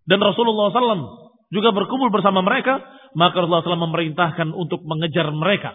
[0.05, 2.79] Dan Rasulullah SAW juga berkumpul bersama mereka,
[3.19, 5.75] maka Rasulullah SAW memerintahkan untuk mengejar mereka.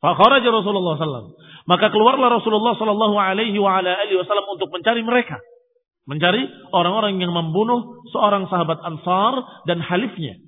[0.00, 1.36] Fakharaja Rasulullah SAW.
[1.68, 5.40] Maka keluarlah Rasulullah Sallallahu Alaihi Wasallam untuk mencari mereka,
[6.06, 10.38] mencari orang-orang yang membunuh seorang sahabat Ansar dan halifnya.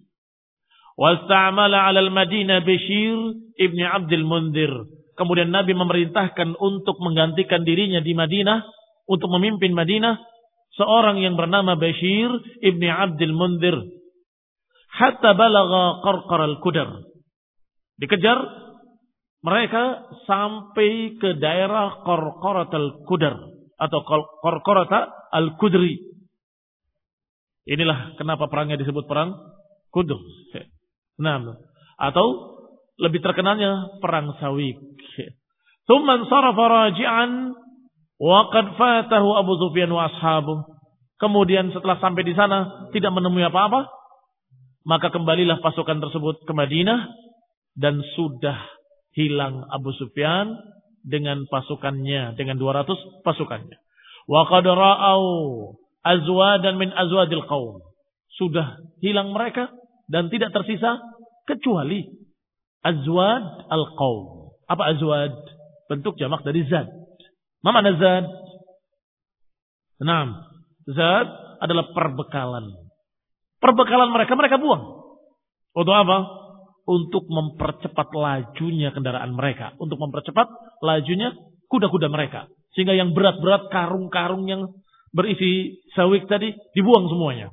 [0.98, 3.18] Wasta'amala 'ala al-Madinah Bashir
[3.58, 4.70] ibni Abdul Mundir.
[5.18, 8.62] Kemudian Nabi memerintahkan untuk menggantikan dirinya di Madinah
[9.10, 10.22] untuk memimpin Madinah
[10.78, 12.30] seorang yang bernama Bashir
[12.62, 13.97] ibni Abdul Mundir.
[14.98, 16.90] Hatta balagha qarqar al-Qudar.
[18.02, 18.38] Dikejar
[19.46, 23.38] mereka sampai ke daerah Korkorat al-Kudar
[23.78, 23.98] atau
[24.42, 24.90] Korkorat
[25.30, 26.02] al-Kudri.
[27.68, 29.38] Inilah kenapa perangnya disebut perang
[29.94, 30.18] Kudur.
[31.22, 31.42] Nah,
[31.98, 32.26] atau
[32.98, 34.78] lebih terkenalnya perang Sawik.
[35.88, 37.56] Thumman sarafa raji'an
[38.20, 40.66] wa qad fatahu Abu Sufyan wa ashabu.
[41.18, 43.97] Kemudian setelah sampai di sana tidak menemui apa-apa,
[44.86, 47.10] maka kembalilah pasukan tersebut ke Madinah
[47.78, 48.58] dan sudah
[49.14, 50.54] hilang Abu Sufyan
[51.02, 53.78] dengan pasukannya, dengan 200 pasukannya.
[54.28, 54.66] Wa qad
[56.04, 57.82] azwadan min azwadil qaum.
[58.38, 59.72] Sudah hilang mereka
[60.06, 61.00] dan tidak tersisa
[61.48, 62.06] kecuali
[62.84, 64.54] azwad al-qaum.
[64.68, 65.34] Apa azwad?
[65.88, 66.86] Bentuk jamak dari zad.
[67.64, 68.24] Ma mana zad?
[70.04, 70.44] Naam.
[70.86, 72.87] Zad adalah perbekalan.
[73.58, 74.82] Perbekalan mereka mereka buang
[75.74, 76.18] Untuk apa?
[76.88, 79.76] Untuk mempercepat lajunya kendaraan mereka.
[79.76, 80.48] Untuk mempercepat
[80.80, 81.36] lajunya
[81.68, 82.48] kuda-kuda mereka.
[82.72, 84.72] Sehingga yang berat-berat karung-karung yang
[85.12, 87.52] berisi sawik tadi dibuang semuanya.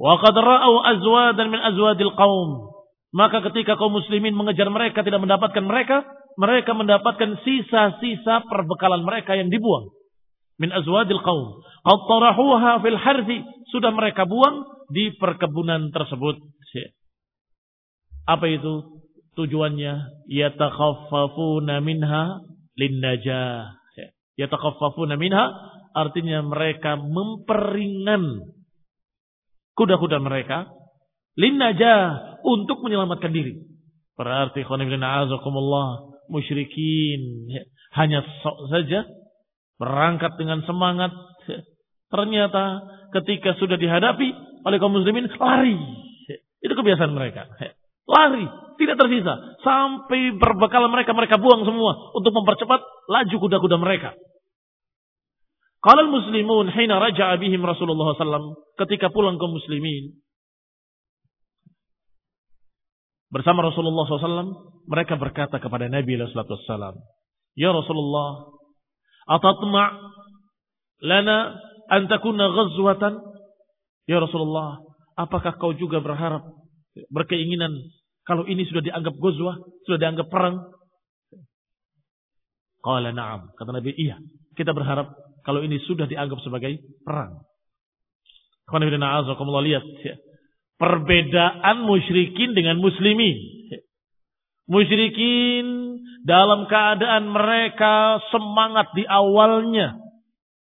[0.00, 2.72] Wa qad ra'au azwadan min azwadil qaum.
[3.12, 6.08] Maka ketika kaum muslimin mengejar mereka tidak mendapatkan mereka,
[6.40, 9.92] mereka mendapatkan sisa-sisa perbekalan mereka yang dibuang.
[10.56, 11.60] Min azwadil qaum.
[11.84, 13.38] Qad fil harthi.
[13.70, 16.42] Sudah mereka buang di perkebunan tersebut.
[18.26, 19.02] Apa itu
[19.34, 20.26] tujuannya?
[20.30, 22.42] Yatakhaffafuna minha
[22.78, 23.78] linnajah.
[24.38, 25.50] Yatakhaffafuna minha
[25.90, 28.46] artinya mereka memperingan
[29.74, 30.70] kuda-kuda mereka
[31.34, 33.58] linnajah untuk menyelamatkan diri.
[34.14, 37.50] Berarti khonibina azakumullah musyrikin
[37.96, 39.08] hanya sok saja
[39.80, 41.10] berangkat dengan semangat
[42.12, 44.28] ternyata ketika sudah dihadapi
[44.66, 45.76] oleh kaum muslimin lari.
[46.60, 47.48] Itu kebiasaan mereka.
[48.10, 48.44] Lari,
[48.80, 54.16] tidak tersisa sampai berbekal mereka mereka buang semua untuk mempercepat laju kuda-kuda mereka.
[55.80, 58.52] Kalau muslimun hina raja'a bihim Rasulullah SAW
[58.84, 60.12] ketika pulang ke muslimin
[63.32, 67.00] bersama Rasulullah SAW mereka berkata kepada Nabi SAW
[67.56, 68.60] Ya Rasulullah
[69.24, 69.88] atatma'
[71.00, 71.56] lana
[71.90, 73.18] an takuna ghazwatan
[74.08, 74.82] Ya Rasulullah
[75.14, 76.42] apakah kau juga berharap
[77.14, 77.70] berkeinginan
[78.26, 80.66] kalau ini sudah dianggap ghazwah sudah dianggap perang
[82.80, 84.18] Qala na'am kata Nabi iya
[84.56, 87.42] kita berharap kalau ini sudah dianggap sebagai perang.
[88.70, 90.16] lihat ya.
[90.80, 93.36] Perbedaan musyrikin dengan muslimin.
[94.70, 99.98] Musyrikin dalam keadaan mereka semangat di awalnya.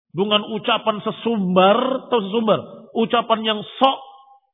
[0.09, 2.59] Dengan ucapan sesumbar atau sesumbar.
[2.97, 3.99] Ucapan yang sok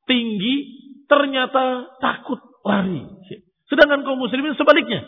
[0.05, 3.05] tinggi ternyata takut lari.
[3.71, 5.07] Sedangkan kaum muslimin sebaliknya.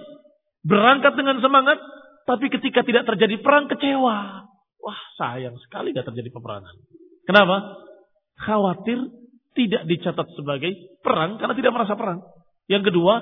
[0.63, 1.79] Berangkat dengan semangat
[2.27, 4.47] tapi ketika tidak terjadi perang kecewa.
[4.83, 6.75] Wah sayang sekali gak terjadi peperangan.
[7.27, 7.83] Kenapa?
[8.39, 8.99] Khawatir
[9.57, 12.23] tidak dicatat sebagai perang karena tidak merasa perang.
[12.69, 13.19] Yang kedua,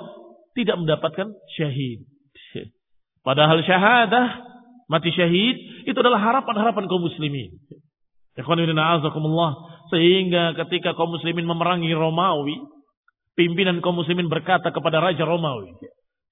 [0.57, 2.05] tidak mendapatkan syahid.
[3.25, 4.27] Padahal syahadah,
[4.85, 7.57] mati syahid, itu adalah harapan-harapan kaum muslimin.
[9.93, 12.57] Sehingga ketika kaum muslimin memerangi Romawi,
[13.39, 15.71] pimpinan kaum muslimin berkata kepada Raja Romawi,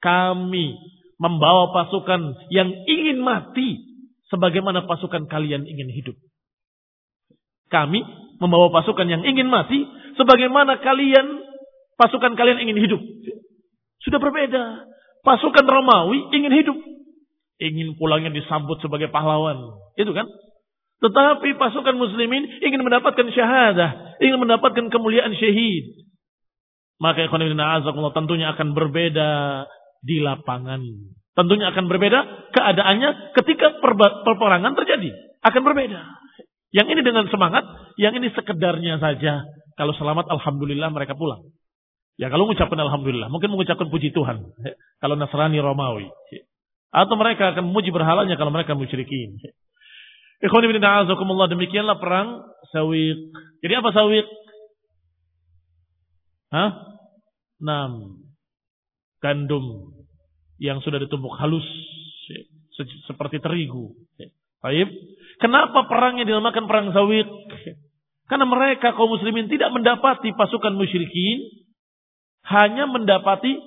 [0.04, 0.76] kami
[1.16, 3.80] membawa pasukan yang ingin mati
[4.28, 6.18] sebagaimana pasukan kalian ingin hidup.
[7.72, 8.04] Kami
[8.44, 9.88] membawa pasukan yang ingin mati
[10.20, 11.42] sebagaimana kalian
[11.96, 13.02] pasukan kalian ingin hidup.
[14.04, 14.84] Sudah berbeda.
[15.24, 16.78] Pasukan Romawi ingin hidup.
[17.63, 19.56] Ingin pulangnya disambut sebagai pahlawan.
[19.95, 20.28] Itu kan?
[20.99, 24.19] Tetapi pasukan muslimin ingin mendapatkan syahadah.
[24.19, 26.04] Ingin mendapatkan kemuliaan syahid.
[26.99, 29.32] Maka tentunya akan berbeda
[30.04, 30.84] di lapangan.
[31.34, 32.19] Tentunya akan berbeda
[32.52, 33.80] keadaannya ketika
[34.28, 35.12] peperangan terjadi.
[35.43, 35.99] Akan berbeda.
[36.73, 37.63] Yang ini dengan semangat,
[37.95, 39.43] yang ini sekedarnya saja.
[39.76, 41.43] Kalau selamat, Alhamdulillah mereka pulang.
[42.17, 44.45] Ya kalau mengucapkan Alhamdulillah, mungkin mengucapkan puji Tuhan.
[45.02, 46.13] Kalau Nasrani Romawi.
[46.93, 49.41] Atau mereka akan memuji berhalanya kalau mereka musyrikin.
[50.45, 53.34] Ikhwan ibn a'azakumullah demikianlah perang Sawiq.
[53.65, 54.27] Jadi apa Sawiq?
[56.53, 56.69] Hah?
[57.58, 58.21] Enam.
[59.23, 59.95] Gandum
[60.62, 61.65] yang sudah ditumbuk halus
[63.10, 63.93] seperti terigu.
[64.63, 64.88] Baik.
[65.43, 67.27] Kenapa perangnya dinamakan perang Zawid?
[68.32, 71.67] Karena mereka kaum muslimin tidak mendapati pasukan musyrikin,
[72.47, 73.60] hanya mendapati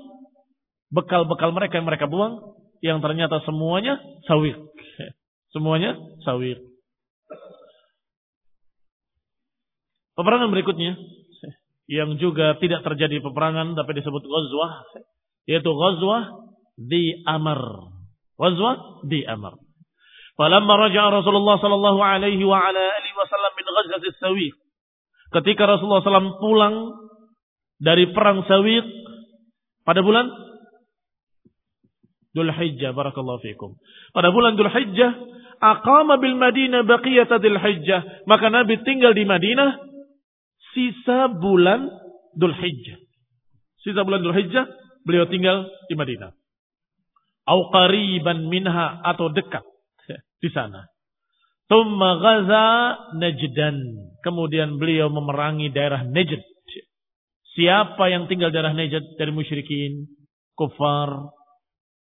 [0.89, 2.41] bekal-bekal mereka yang mereka buang,
[2.85, 4.57] yang ternyata semuanya sawit.
[5.55, 6.61] Semuanya sawit.
[10.17, 10.97] Peperangan berikutnya,
[11.87, 14.73] yang juga tidak terjadi peperangan tapi disebut ghazwah,
[15.45, 17.61] yaitu ghazwah di Amr.
[18.41, 19.61] Ghazwah di Amr.
[20.37, 24.55] Falamma raja'a Rasulullah sallallahu alaihi wa ala alihi wasallam min ghazwat Sawiq.
[25.27, 26.75] Ketika Rasulullah SAW pulang
[27.83, 28.85] dari perang Sawiq
[29.85, 30.27] pada bulan
[32.37, 33.81] Dhul Hijjah barakallahu fikum.
[34.13, 35.17] Pada bulan Dhul Hijjah
[35.57, 38.29] aqama bil Madinah baqiyata Dhul Hijjah.
[38.29, 39.81] Maka Nabi tinggal di Madinah
[40.77, 41.89] sisa bulan
[42.37, 43.01] Dhul Hijjah.
[43.81, 44.69] Sisa bulan Dhul Hijjah
[45.09, 46.37] beliau tinggal di Madinah
[47.47, 49.63] au qariban minha atau dekat
[50.43, 50.91] di sana.
[51.67, 52.67] Tsumma ghaza
[53.19, 53.79] Najdan.
[54.23, 56.43] Kemudian beliau memerangi daerah Najd.
[57.57, 60.07] Siapa yang tinggal daerah Najd dari musyrikin,
[60.55, 61.35] kufar,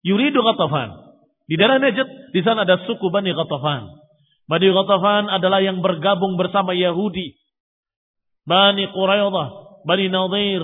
[0.06, 1.14] yuridu Ghatafan.
[1.46, 3.88] Di daerah Najd, di sana ada suku Bani Ghatafan.
[4.46, 7.38] Bani Ghatafan adalah yang bergabung bersama Yahudi.
[8.42, 9.48] Bani Quraidah,
[9.86, 10.62] Bani Nadir,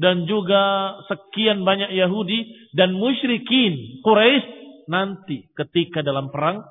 [0.00, 4.48] dan juga sekian banyak Yahudi dan musyrikin Quraisy
[4.90, 6.64] nanti ketika dalam perang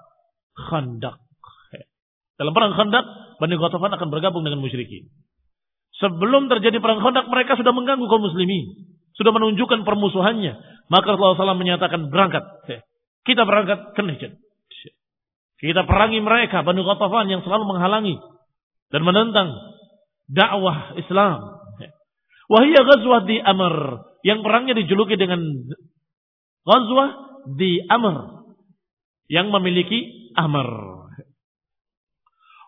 [0.57, 1.15] Khandaq.
[2.39, 3.05] Dalam perang Khandaq,
[3.39, 5.11] Bani Ghatafan akan bergabung dengan musyrikin.
[5.99, 8.88] Sebelum terjadi perang Khandaq, mereka sudah mengganggu kaum muslimin.
[9.19, 10.55] Sudah menunjukkan permusuhannya.
[10.87, 12.43] Maka Rasulullah SAW menyatakan berangkat.
[13.27, 14.31] Kita berangkat ke Najd.
[15.59, 18.15] Kita perangi mereka, Bani Ghatafan yang selalu menghalangi
[18.95, 19.51] dan menentang
[20.31, 21.59] dakwah Islam.
[22.47, 24.07] Wahia ghazwah di Amr.
[24.23, 25.43] Yang perangnya dijuluki dengan
[26.63, 28.47] ghazwah di Amr.
[29.27, 30.69] Yang memiliki Amr.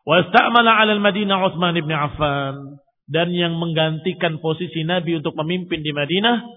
[0.04, 2.82] Wa 'ala al-Madinah Utsman ibn Affan
[3.12, 6.48] dan yang menggantikan posisi Nabi untuk memimpin di Madinah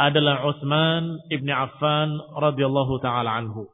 [0.00, 3.68] adalah Utsman ibn Affan radhiyallahu taala anhu.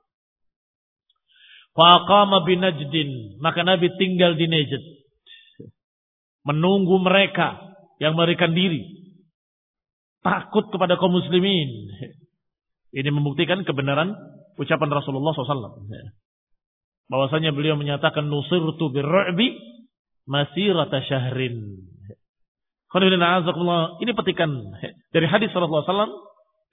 [1.70, 4.82] Faqama bi Najdin, maka Nabi tinggal di Najd.
[6.50, 7.62] Menunggu mereka
[8.02, 8.82] yang melarikan diri.
[10.20, 11.94] Takut kepada kaum muslimin.
[12.90, 14.12] Ini membuktikan kebenaran
[14.58, 15.78] ucapan Rasulullah SAW.
[17.06, 19.54] Bahwasanya beliau menyatakan nusirtu birru'bi
[20.26, 21.86] masirata syahrin.
[22.90, 24.50] Ini petikan
[25.14, 26.10] dari hadis Rasulullah SAW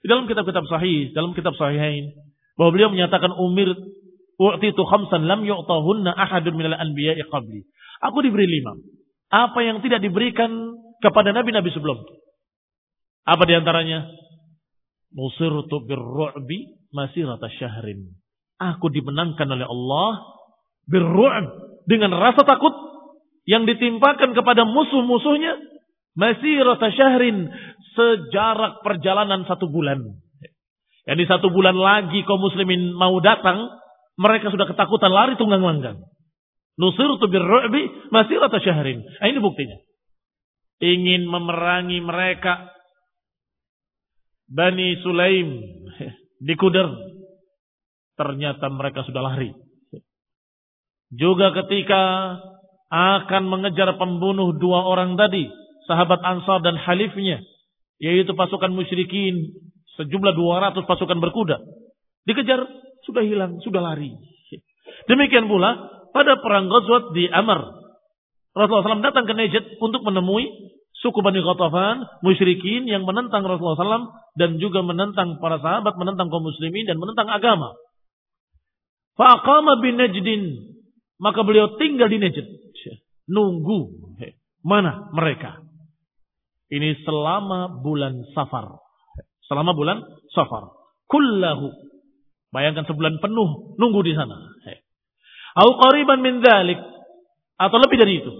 [0.02, 2.10] di dalam kitab-kitab sahih, dalam kitab sahihain,
[2.58, 3.70] bahwa beliau menyatakan umir
[4.62, 7.62] itu khamsan lam yu'tahunna ahadun minal anbiya'i qabli.
[8.02, 8.74] Aku diberi lima.
[9.30, 10.50] Apa yang tidak diberikan
[10.98, 12.02] kepada nabi-nabi sebelum.
[13.26, 14.06] Apa di antaranya?
[15.14, 18.18] Nusirtu birru'bi masirata syahrin.
[18.58, 20.10] Aku dimenangkan oleh Allah
[20.90, 21.46] birru'b
[21.86, 22.74] dengan rasa takut
[23.46, 25.77] yang ditimpakan kepada musuh-musuhnya
[26.18, 27.46] masih rata syahrin
[27.94, 30.02] sejarak perjalanan satu bulan.
[31.06, 33.70] Yang di satu bulan lagi kaum muslimin mau datang,
[34.18, 36.02] mereka sudah ketakutan lari tunggang langgang.
[36.74, 39.02] Nusirtu birru'bi rata syahrin.
[39.02, 39.78] Nah, ini buktinya.
[40.78, 42.70] Ingin memerangi mereka
[44.46, 45.58] Bani Sulaim
[46.46, 46.86] di Kuder.
[48.18, 49.54] Ternyata mereka sudah lari.
[51.14, 52.34] Juga ketika
[52.90, 55.46] akan mengejar pembunuh dua orang tadi,
[55.88, 57.40] sahabat Ansar dan halifnya,
[57.98, 59.56] yaitu pasukan musyrikin,
[59.96, 61.58] sejumlah 200 pasukan berkuda.
[62.28, 62.68] Dikejar,
[63.08, 64.12] sudah hilang, sudah lari.
[65.08, 65.74] Demikian pula
[66.12, 67.80] pada perang Ghazwat di Amr.
[68.52, 70.44] Rasulullah SAW datang ke Najd untuk menemui
[71.00, 76.44] suku Bani Ghatafan, musyrikin yang menentang Rasulullah SAW dan juga menentang para sahabat, menentang kaum
[76.44, 77.72] muslimin dan menentang agama.
[79.18, 80.74] Faqama bin Najdin.
[81.18, 82.46] Maka beliau tinggal di Najd.
[83.26, 84.14] Nunggu.
[84.62, 85.67] Mana mereka?
[86.68, 88.76] Ini selama bulan safar.
[89.48, 90.04] Selama bulan
[90.36, 90.68] safar.
[91.08, 91.72] Kullahu.
[92.52, 94.36] Bayangkan sebulan penuh nunggu di sana.
[95.56, 96.76] Au qariban min dhalik.
[97.56, 98.32] Atau lebih dari itu.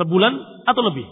[0.00, 1.04] Sebulan atau lebih.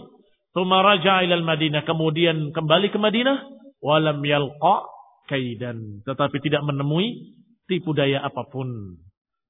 [0.57, 1.85] Thumma raja'a ilal Madinah.
[1.85, 3.37] Kemudian kembali ke Madinah.
[3.79, 4.89] Walam yalqa
[5.29, 6.01] kaidan.
[6.03, 7.37] Tetapi tidak menemui
[7.69, 8.97] tipu daya apa pun.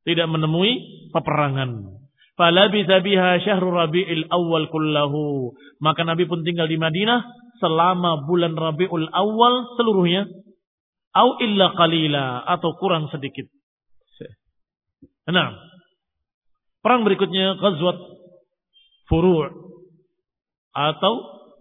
[0.03, 2.00] Tidak menemui peperangan.
[2.41, 5.53] Falabitha biha syahru rabi'il awal kullahu.
[5.77, 7.21] Maka Nabi pun tinggal di Madinah
[7.61, 10.25] selama bulan Rabiul Awal seluruhnya.
[11.13, 13.45] Au illa qalila atau kurang sedikit.
[15.29, 15.53] Nah,
[16.81, 17.99] perang berikutnya Ghazwat
[19.05, 19.45] Furu'
[20.73, 21.13] atau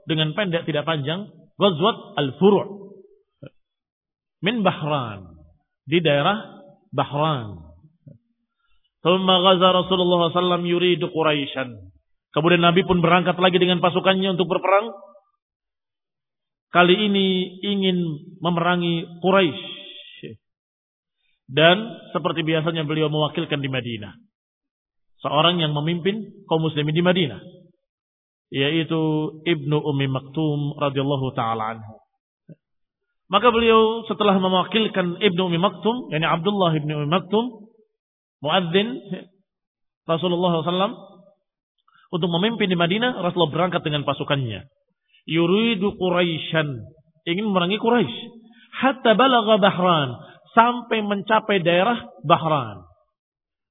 [0.09, 1.29] dengan pendek tidak panjang
[1.61, 2.97] Ghazwat Al-Furu'
[4.41, 5.37] min Bahran
[5.85, 6.41] di daerah
[6.89, 7.70] Bahran
[9.01, 11.73] Thumma ghaza Rasulullah SAW yuridu Quraisyan.
[12.31, 14.93] Kemudian Nabi pun berangkat lagi dengan pasukannya untuk berperang.
[16.71, 17.99] Kali ini ingin
[18.39, 20.39] memerangi Quraisy.
[21.51, 21.83] Dan
[22.15, 24.15] seperti biasanya beliau mewakilkan di Madinah.
[25.27, 27.43] Seorang yang memimpin kaum muslimin di Madinah.
[28.55, 29.01] Yaitu
[29.43, 31.99] Ibnu Umi Maktum radhiyallahu taala anhu.
[33.31, 37.70] Maka beliau setelah mewakilkan Ibnu Umi Maktum, yakni Abdullah Ibnu Umi Maktum,
[38.41, 38.89] muadzin
[40.09, 41.11] Rasulullah SAW
[42.11, 44.67] untuk memimpin di Madinah, Rasulullah berangkat dengan pasukannya.
[45.31, 46.69] Yuridu Quraisyan,
[47.23, 48.17] ingin memerangi Quraisy.
[48.83, 50.19] Hatta balagha Bahran,
[50.51, 52.83] sampai mencapai daerah Bahran.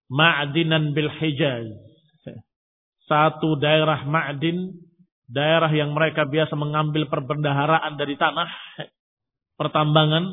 [0.08, 1.68] Ma'dinan bil Hijaz.
[3.04, 4.72] Satu daerah Ma'din,
[5.28, 8.48] daerah yang mereka biasa mengambil perbendaharaan dari tanah,
[9.60, 10.32] pertambangan.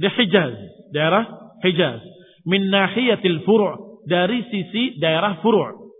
[0.00, 0.56] Di Hijaz,
[0.96, 1.28] daerah
[1.60, 2.00] Hijaz
[2.48, 5.92] min nahiyatil furu' dari sisi daerah furu'.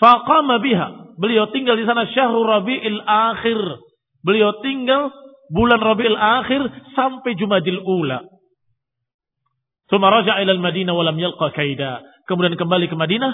[0.00, 1.18] Faqama biha.
[1.20, 3.60] Beliau tinggal di sana syahrul Rabiul Akhir.
[4.24, 5.12] Beliau tinggal
[5.52, 6.64] bulan Rabiul Akhir
[6.96, 8.24] sampai Jumadil Ula.
[9.90, 12.00] Tsumma raja'a ila al-Madinah wa lam yalqa kaida.
[12.24, 13.32] Kemudian kembali ke Madinah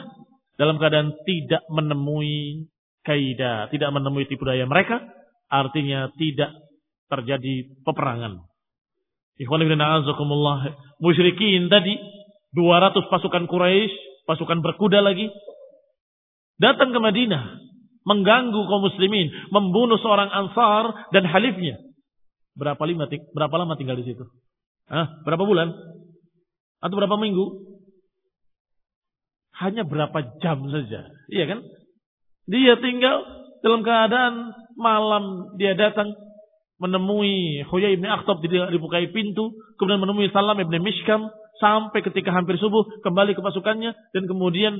[0.56, 2.66] dalam keadaan tidak menemui
[3.04, 5.04] kaida, tidak menemui tipu daya mereka
[5.46, 6.50] artinya tidak
[7.06, 8.45] terjadi peperangan.
[10.96, 11.94] Musyrikin tadi
[12.56, 13.92] 200 pasukan Quraisy,
[14.24, 15.28] pasukan berkuda lagi
[16.56, 17.60] datang ke Madinah,
[18.08, 21.76] mengganggu kaum muslimin, membunuh seorang Ansar dan halifnya.
[22.56, 23.04] Berapa lima
[23.36, 24.24] berapa lama tinggal di situ?
[24.88, 25.20] Hah?
[25.28, 25.68] Berapa bulan?
[26.80, 27.76] Atau berapa minggu?
[29.60, 31.12] Hanya berapa jam saja.
[31.28, 31.60] Iya kan?
[32.48, 33.20] Dia tinggal
[33.60, 36.12] dalam keadaan malam dia datang
[36.76, 42.84] menemui Huyai ibn Akhtab dibukai pintu, kemudian menemui Salam ibn Mishkam sampai ketika hampir subuh
[43.00, 44.76] kembali ke pasukannya dan kemudian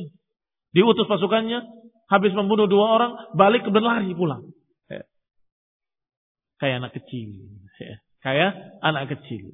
[0.77, 1.65] diutus pasukannya
[2.07, 4.45] habis membunuh dua orang balik ke lari pulang.
[6.57, 7.29] Kayak anak kecil.
[8.25, 9.53] Kayak anak kecil.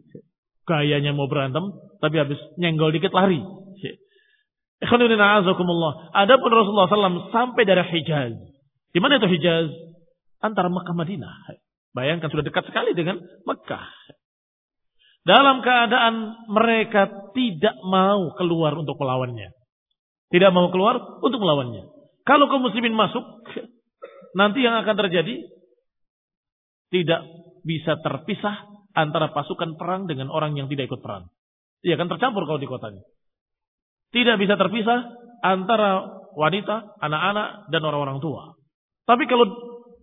[0.62, 3.42] Gayanya mau berantem tapi habis nyenggol dikit lari.
[4.82, 8.34] Adapun Rasulullah SAW sampai dari Hijaz.
[8.90, 9.70] Di mana itu Hijaz?
[10.42, 11.34] Antara Mekah Madinah.
[11.92, 13.86] Bayangkan sudah dekat sekali dengan Mekah.
[15.22, 16.14] Dalam keadaan
[16.50, 19.54] mereka tidak mau keluar untuk melawannya.
[20.32, 21.86] Tidak mau keluar untuk melawannya.
[22.24, 23.22] Kalau kaum muslimin masuk,
[24.40, 25.46] nanti yang akan terjadi
[26.90, 27.20] tidak
[27.62, 31.28] bisa terpisah antara pasukan perang dengan orang yang tidak ikut perang.
[31.84, 33.02] Iya kan tercampur kalau di kotanya.
[34.12, 35.08] Tidak bisa terpisah
[35.40, 36.04] antara
[36.36, 38.54] wanita, anak-anak, dan orang-orang tua.
[39.08, 39.48] Tapi kalau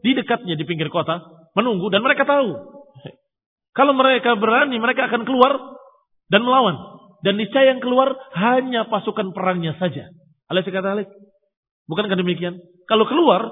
[0.02, 2.80] di dekatnya di pinggir kota, menunggu dan mereka tahu.
[3.74, 5.56] Kalau mereka berani, mereka akan keluar
[6.28, 6.76] dan melawan.
[7.24, 10.10] Dan niscaya yang keluar hanya pasukan perangnya saja.
[10.48, 11.08] Alih kata Alih.
[11.86, 12.60] Bukankah demikian?
[12.88, 13.46] Kalau keluar,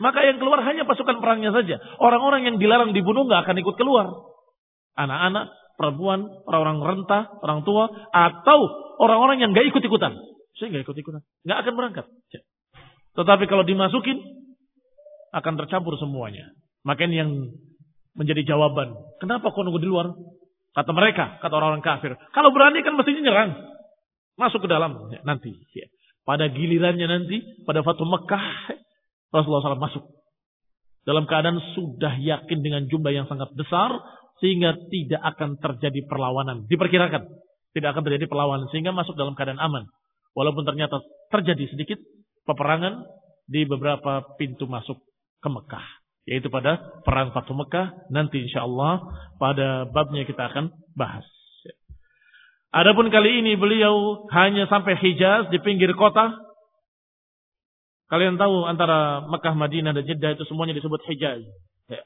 [0.00, 1.78] maka yang keluar hanya pasukan perangnya saja.
[2.00, 4.06] Orang-orang yang dilarang dibunuh nggak akan ikut keluar.
[4.96, 8.58] Anak-anak, perempuan, orang-orang renta, orang tua, atau
[9.00, 10.16] orang-orang yang nggak ikut-ikutan.
[10.56, 11.22] Saya nggak ikut-ikutan.
[11.46, 12.06] Nggak akan berangkat.
[13.12, 14.20] Tetapi kalau dimasukin,
[15.32, 16.52] akan tercampur semuanya.
[16.82, 17.30] Makanya yang
[18.18, 18.92] menjadi jawaban.
[19.22, 20.12] Kenapa kau nunggu di luar?
[20.72, 22.16] Kata mereka, kata orang-orang kafir.
[22.32, 23.50] Kalau berani kan mestinya nyerang.
[24.40, 25.52] Masuk ke dalam ya, nanti.
[25.76, 25.86] Ya.
[26.24, 28.72] Pada gilirannya nanti, pada Fatu Mekah,
[29.34, 30.04] Rasulullah SAW masuk.
[31.02, 33.90] Dalam keadaan sudah yakin dengan jumlah yang sangat besar,
[34.40, 36.64] sehingga tidak akan terjadi perlawanan.
[36.70, 37.26] Diperkirakan,
[37.76, 39.84] tidak akan terjadi perlawanan, sehingga masuk dalam keadaan aman.
[40.32, 41.98] Walaupun ternyata terjadi sedikit
[42.48, 43.04] peperangan
[43.44, 44.96] di beberapa pintu masuk
[45.42, 49.02] ke Mekah yaitu pada perang Fatu Mekah nanti insya Allah
[49.42, 51.26] pada babnya kita akan bahas.
[52.72, 56.32] Adapun kali ini beliau hanya sampai Hijaz di pinggir kota.
[58.08, 61.44] Kalian tahu antara Mekah, Madinah dan Jeddah itu semuanya disebut Hijaz.
[61.90, 62.02] Ya.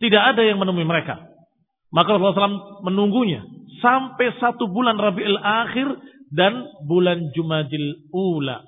[0.00, 1.20] Tidak ada yang menemui mereka.
[1.92, 3.44] Maka Rasulullah SAW menunggunya
[3.80, 5.88] sampai satu bulan Rabiul Akhir
[6.32, 8.64] dan bulan Jumadil Ula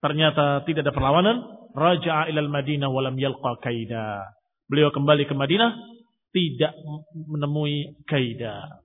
[0.00, 1.36] Ternyata tidak ada perlawanan.
[1.76, 4.24] Raja'a ilal Madinah walam yalqa kaida.
[4.66, 5.76] Beliau kembali ke Madinah
[6.32, 6.72] tidak
[7.12, 8.82] menemui kaida.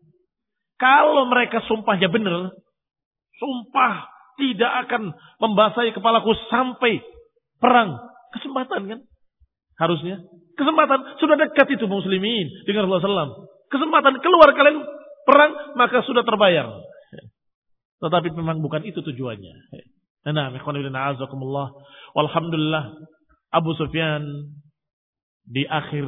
[0.79, 2.51] Kalau mereka sumpahnya benar,
[3.37, 7.03] sumpah tidak akan membasahi kepalaku sampai
[7.61, 8.01] perang.
[8.33, 8.99] Kesempatan kan?
[9.77, 10.23] Harusnya.
[10.57, 11.21] Kesempatan.
[11.21, 13.45] Sudah dekat itu muslimin dengan Rasulullah SAW.
[13.71, 14.83] Kesempatan keluar kalian
[15.23, 16.67] perang, maka sudah terbayar.
[18.01, 19.55] Tetapi memang bukan itu tujuannya.
[20.21, 21.73] Nah, azakumullah.
[22.13, 22.83] Walhamdulillah
[23.49, 24.21] Abu Sufyan
[25.47, 26.05] di akhir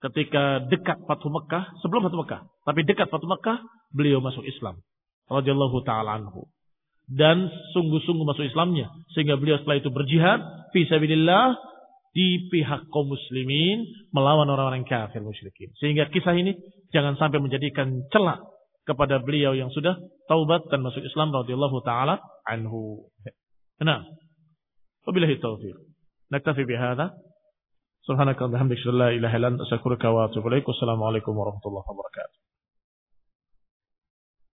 [0.00, 4.80] ketika dekat Fathu Mekah, sebelum Fathu Mekah, tapi dekat Fathu Mekah, beliau masuk Islam.
[5.30, 6.50] Radhiyallahu taala anhu.
[7.10, 8.86] Dan sungguh-sungguh masuk Islamnya
[9.16, 10.86] sehingga beliau setelah itu berjihad fi
[12.10, 15.70] di pihak kaum muslimin melawan orang-orang kafir musyrikin.
[15.78, 16.58] Sehingga kisah ini
[16.90, 18.42] jangan sampai menjadikan celak
[18.88, 23.06] kepada beliau yang sudah taubat dan masuk Islam radhiyallahu taala anhu.
[23.80, 24.04] Nah,
[25.08, 25.76] wabillahi taufiq.
[26.30, 27.16] Naktafi bihadza.
[28.04, 30.64] Subhanaka wa bihamdika la ilaha illa anta astaghfiruka wa atubu ilaik.
[30.64, 32.49] Wassalamu warahmatullahi wabarakatuh.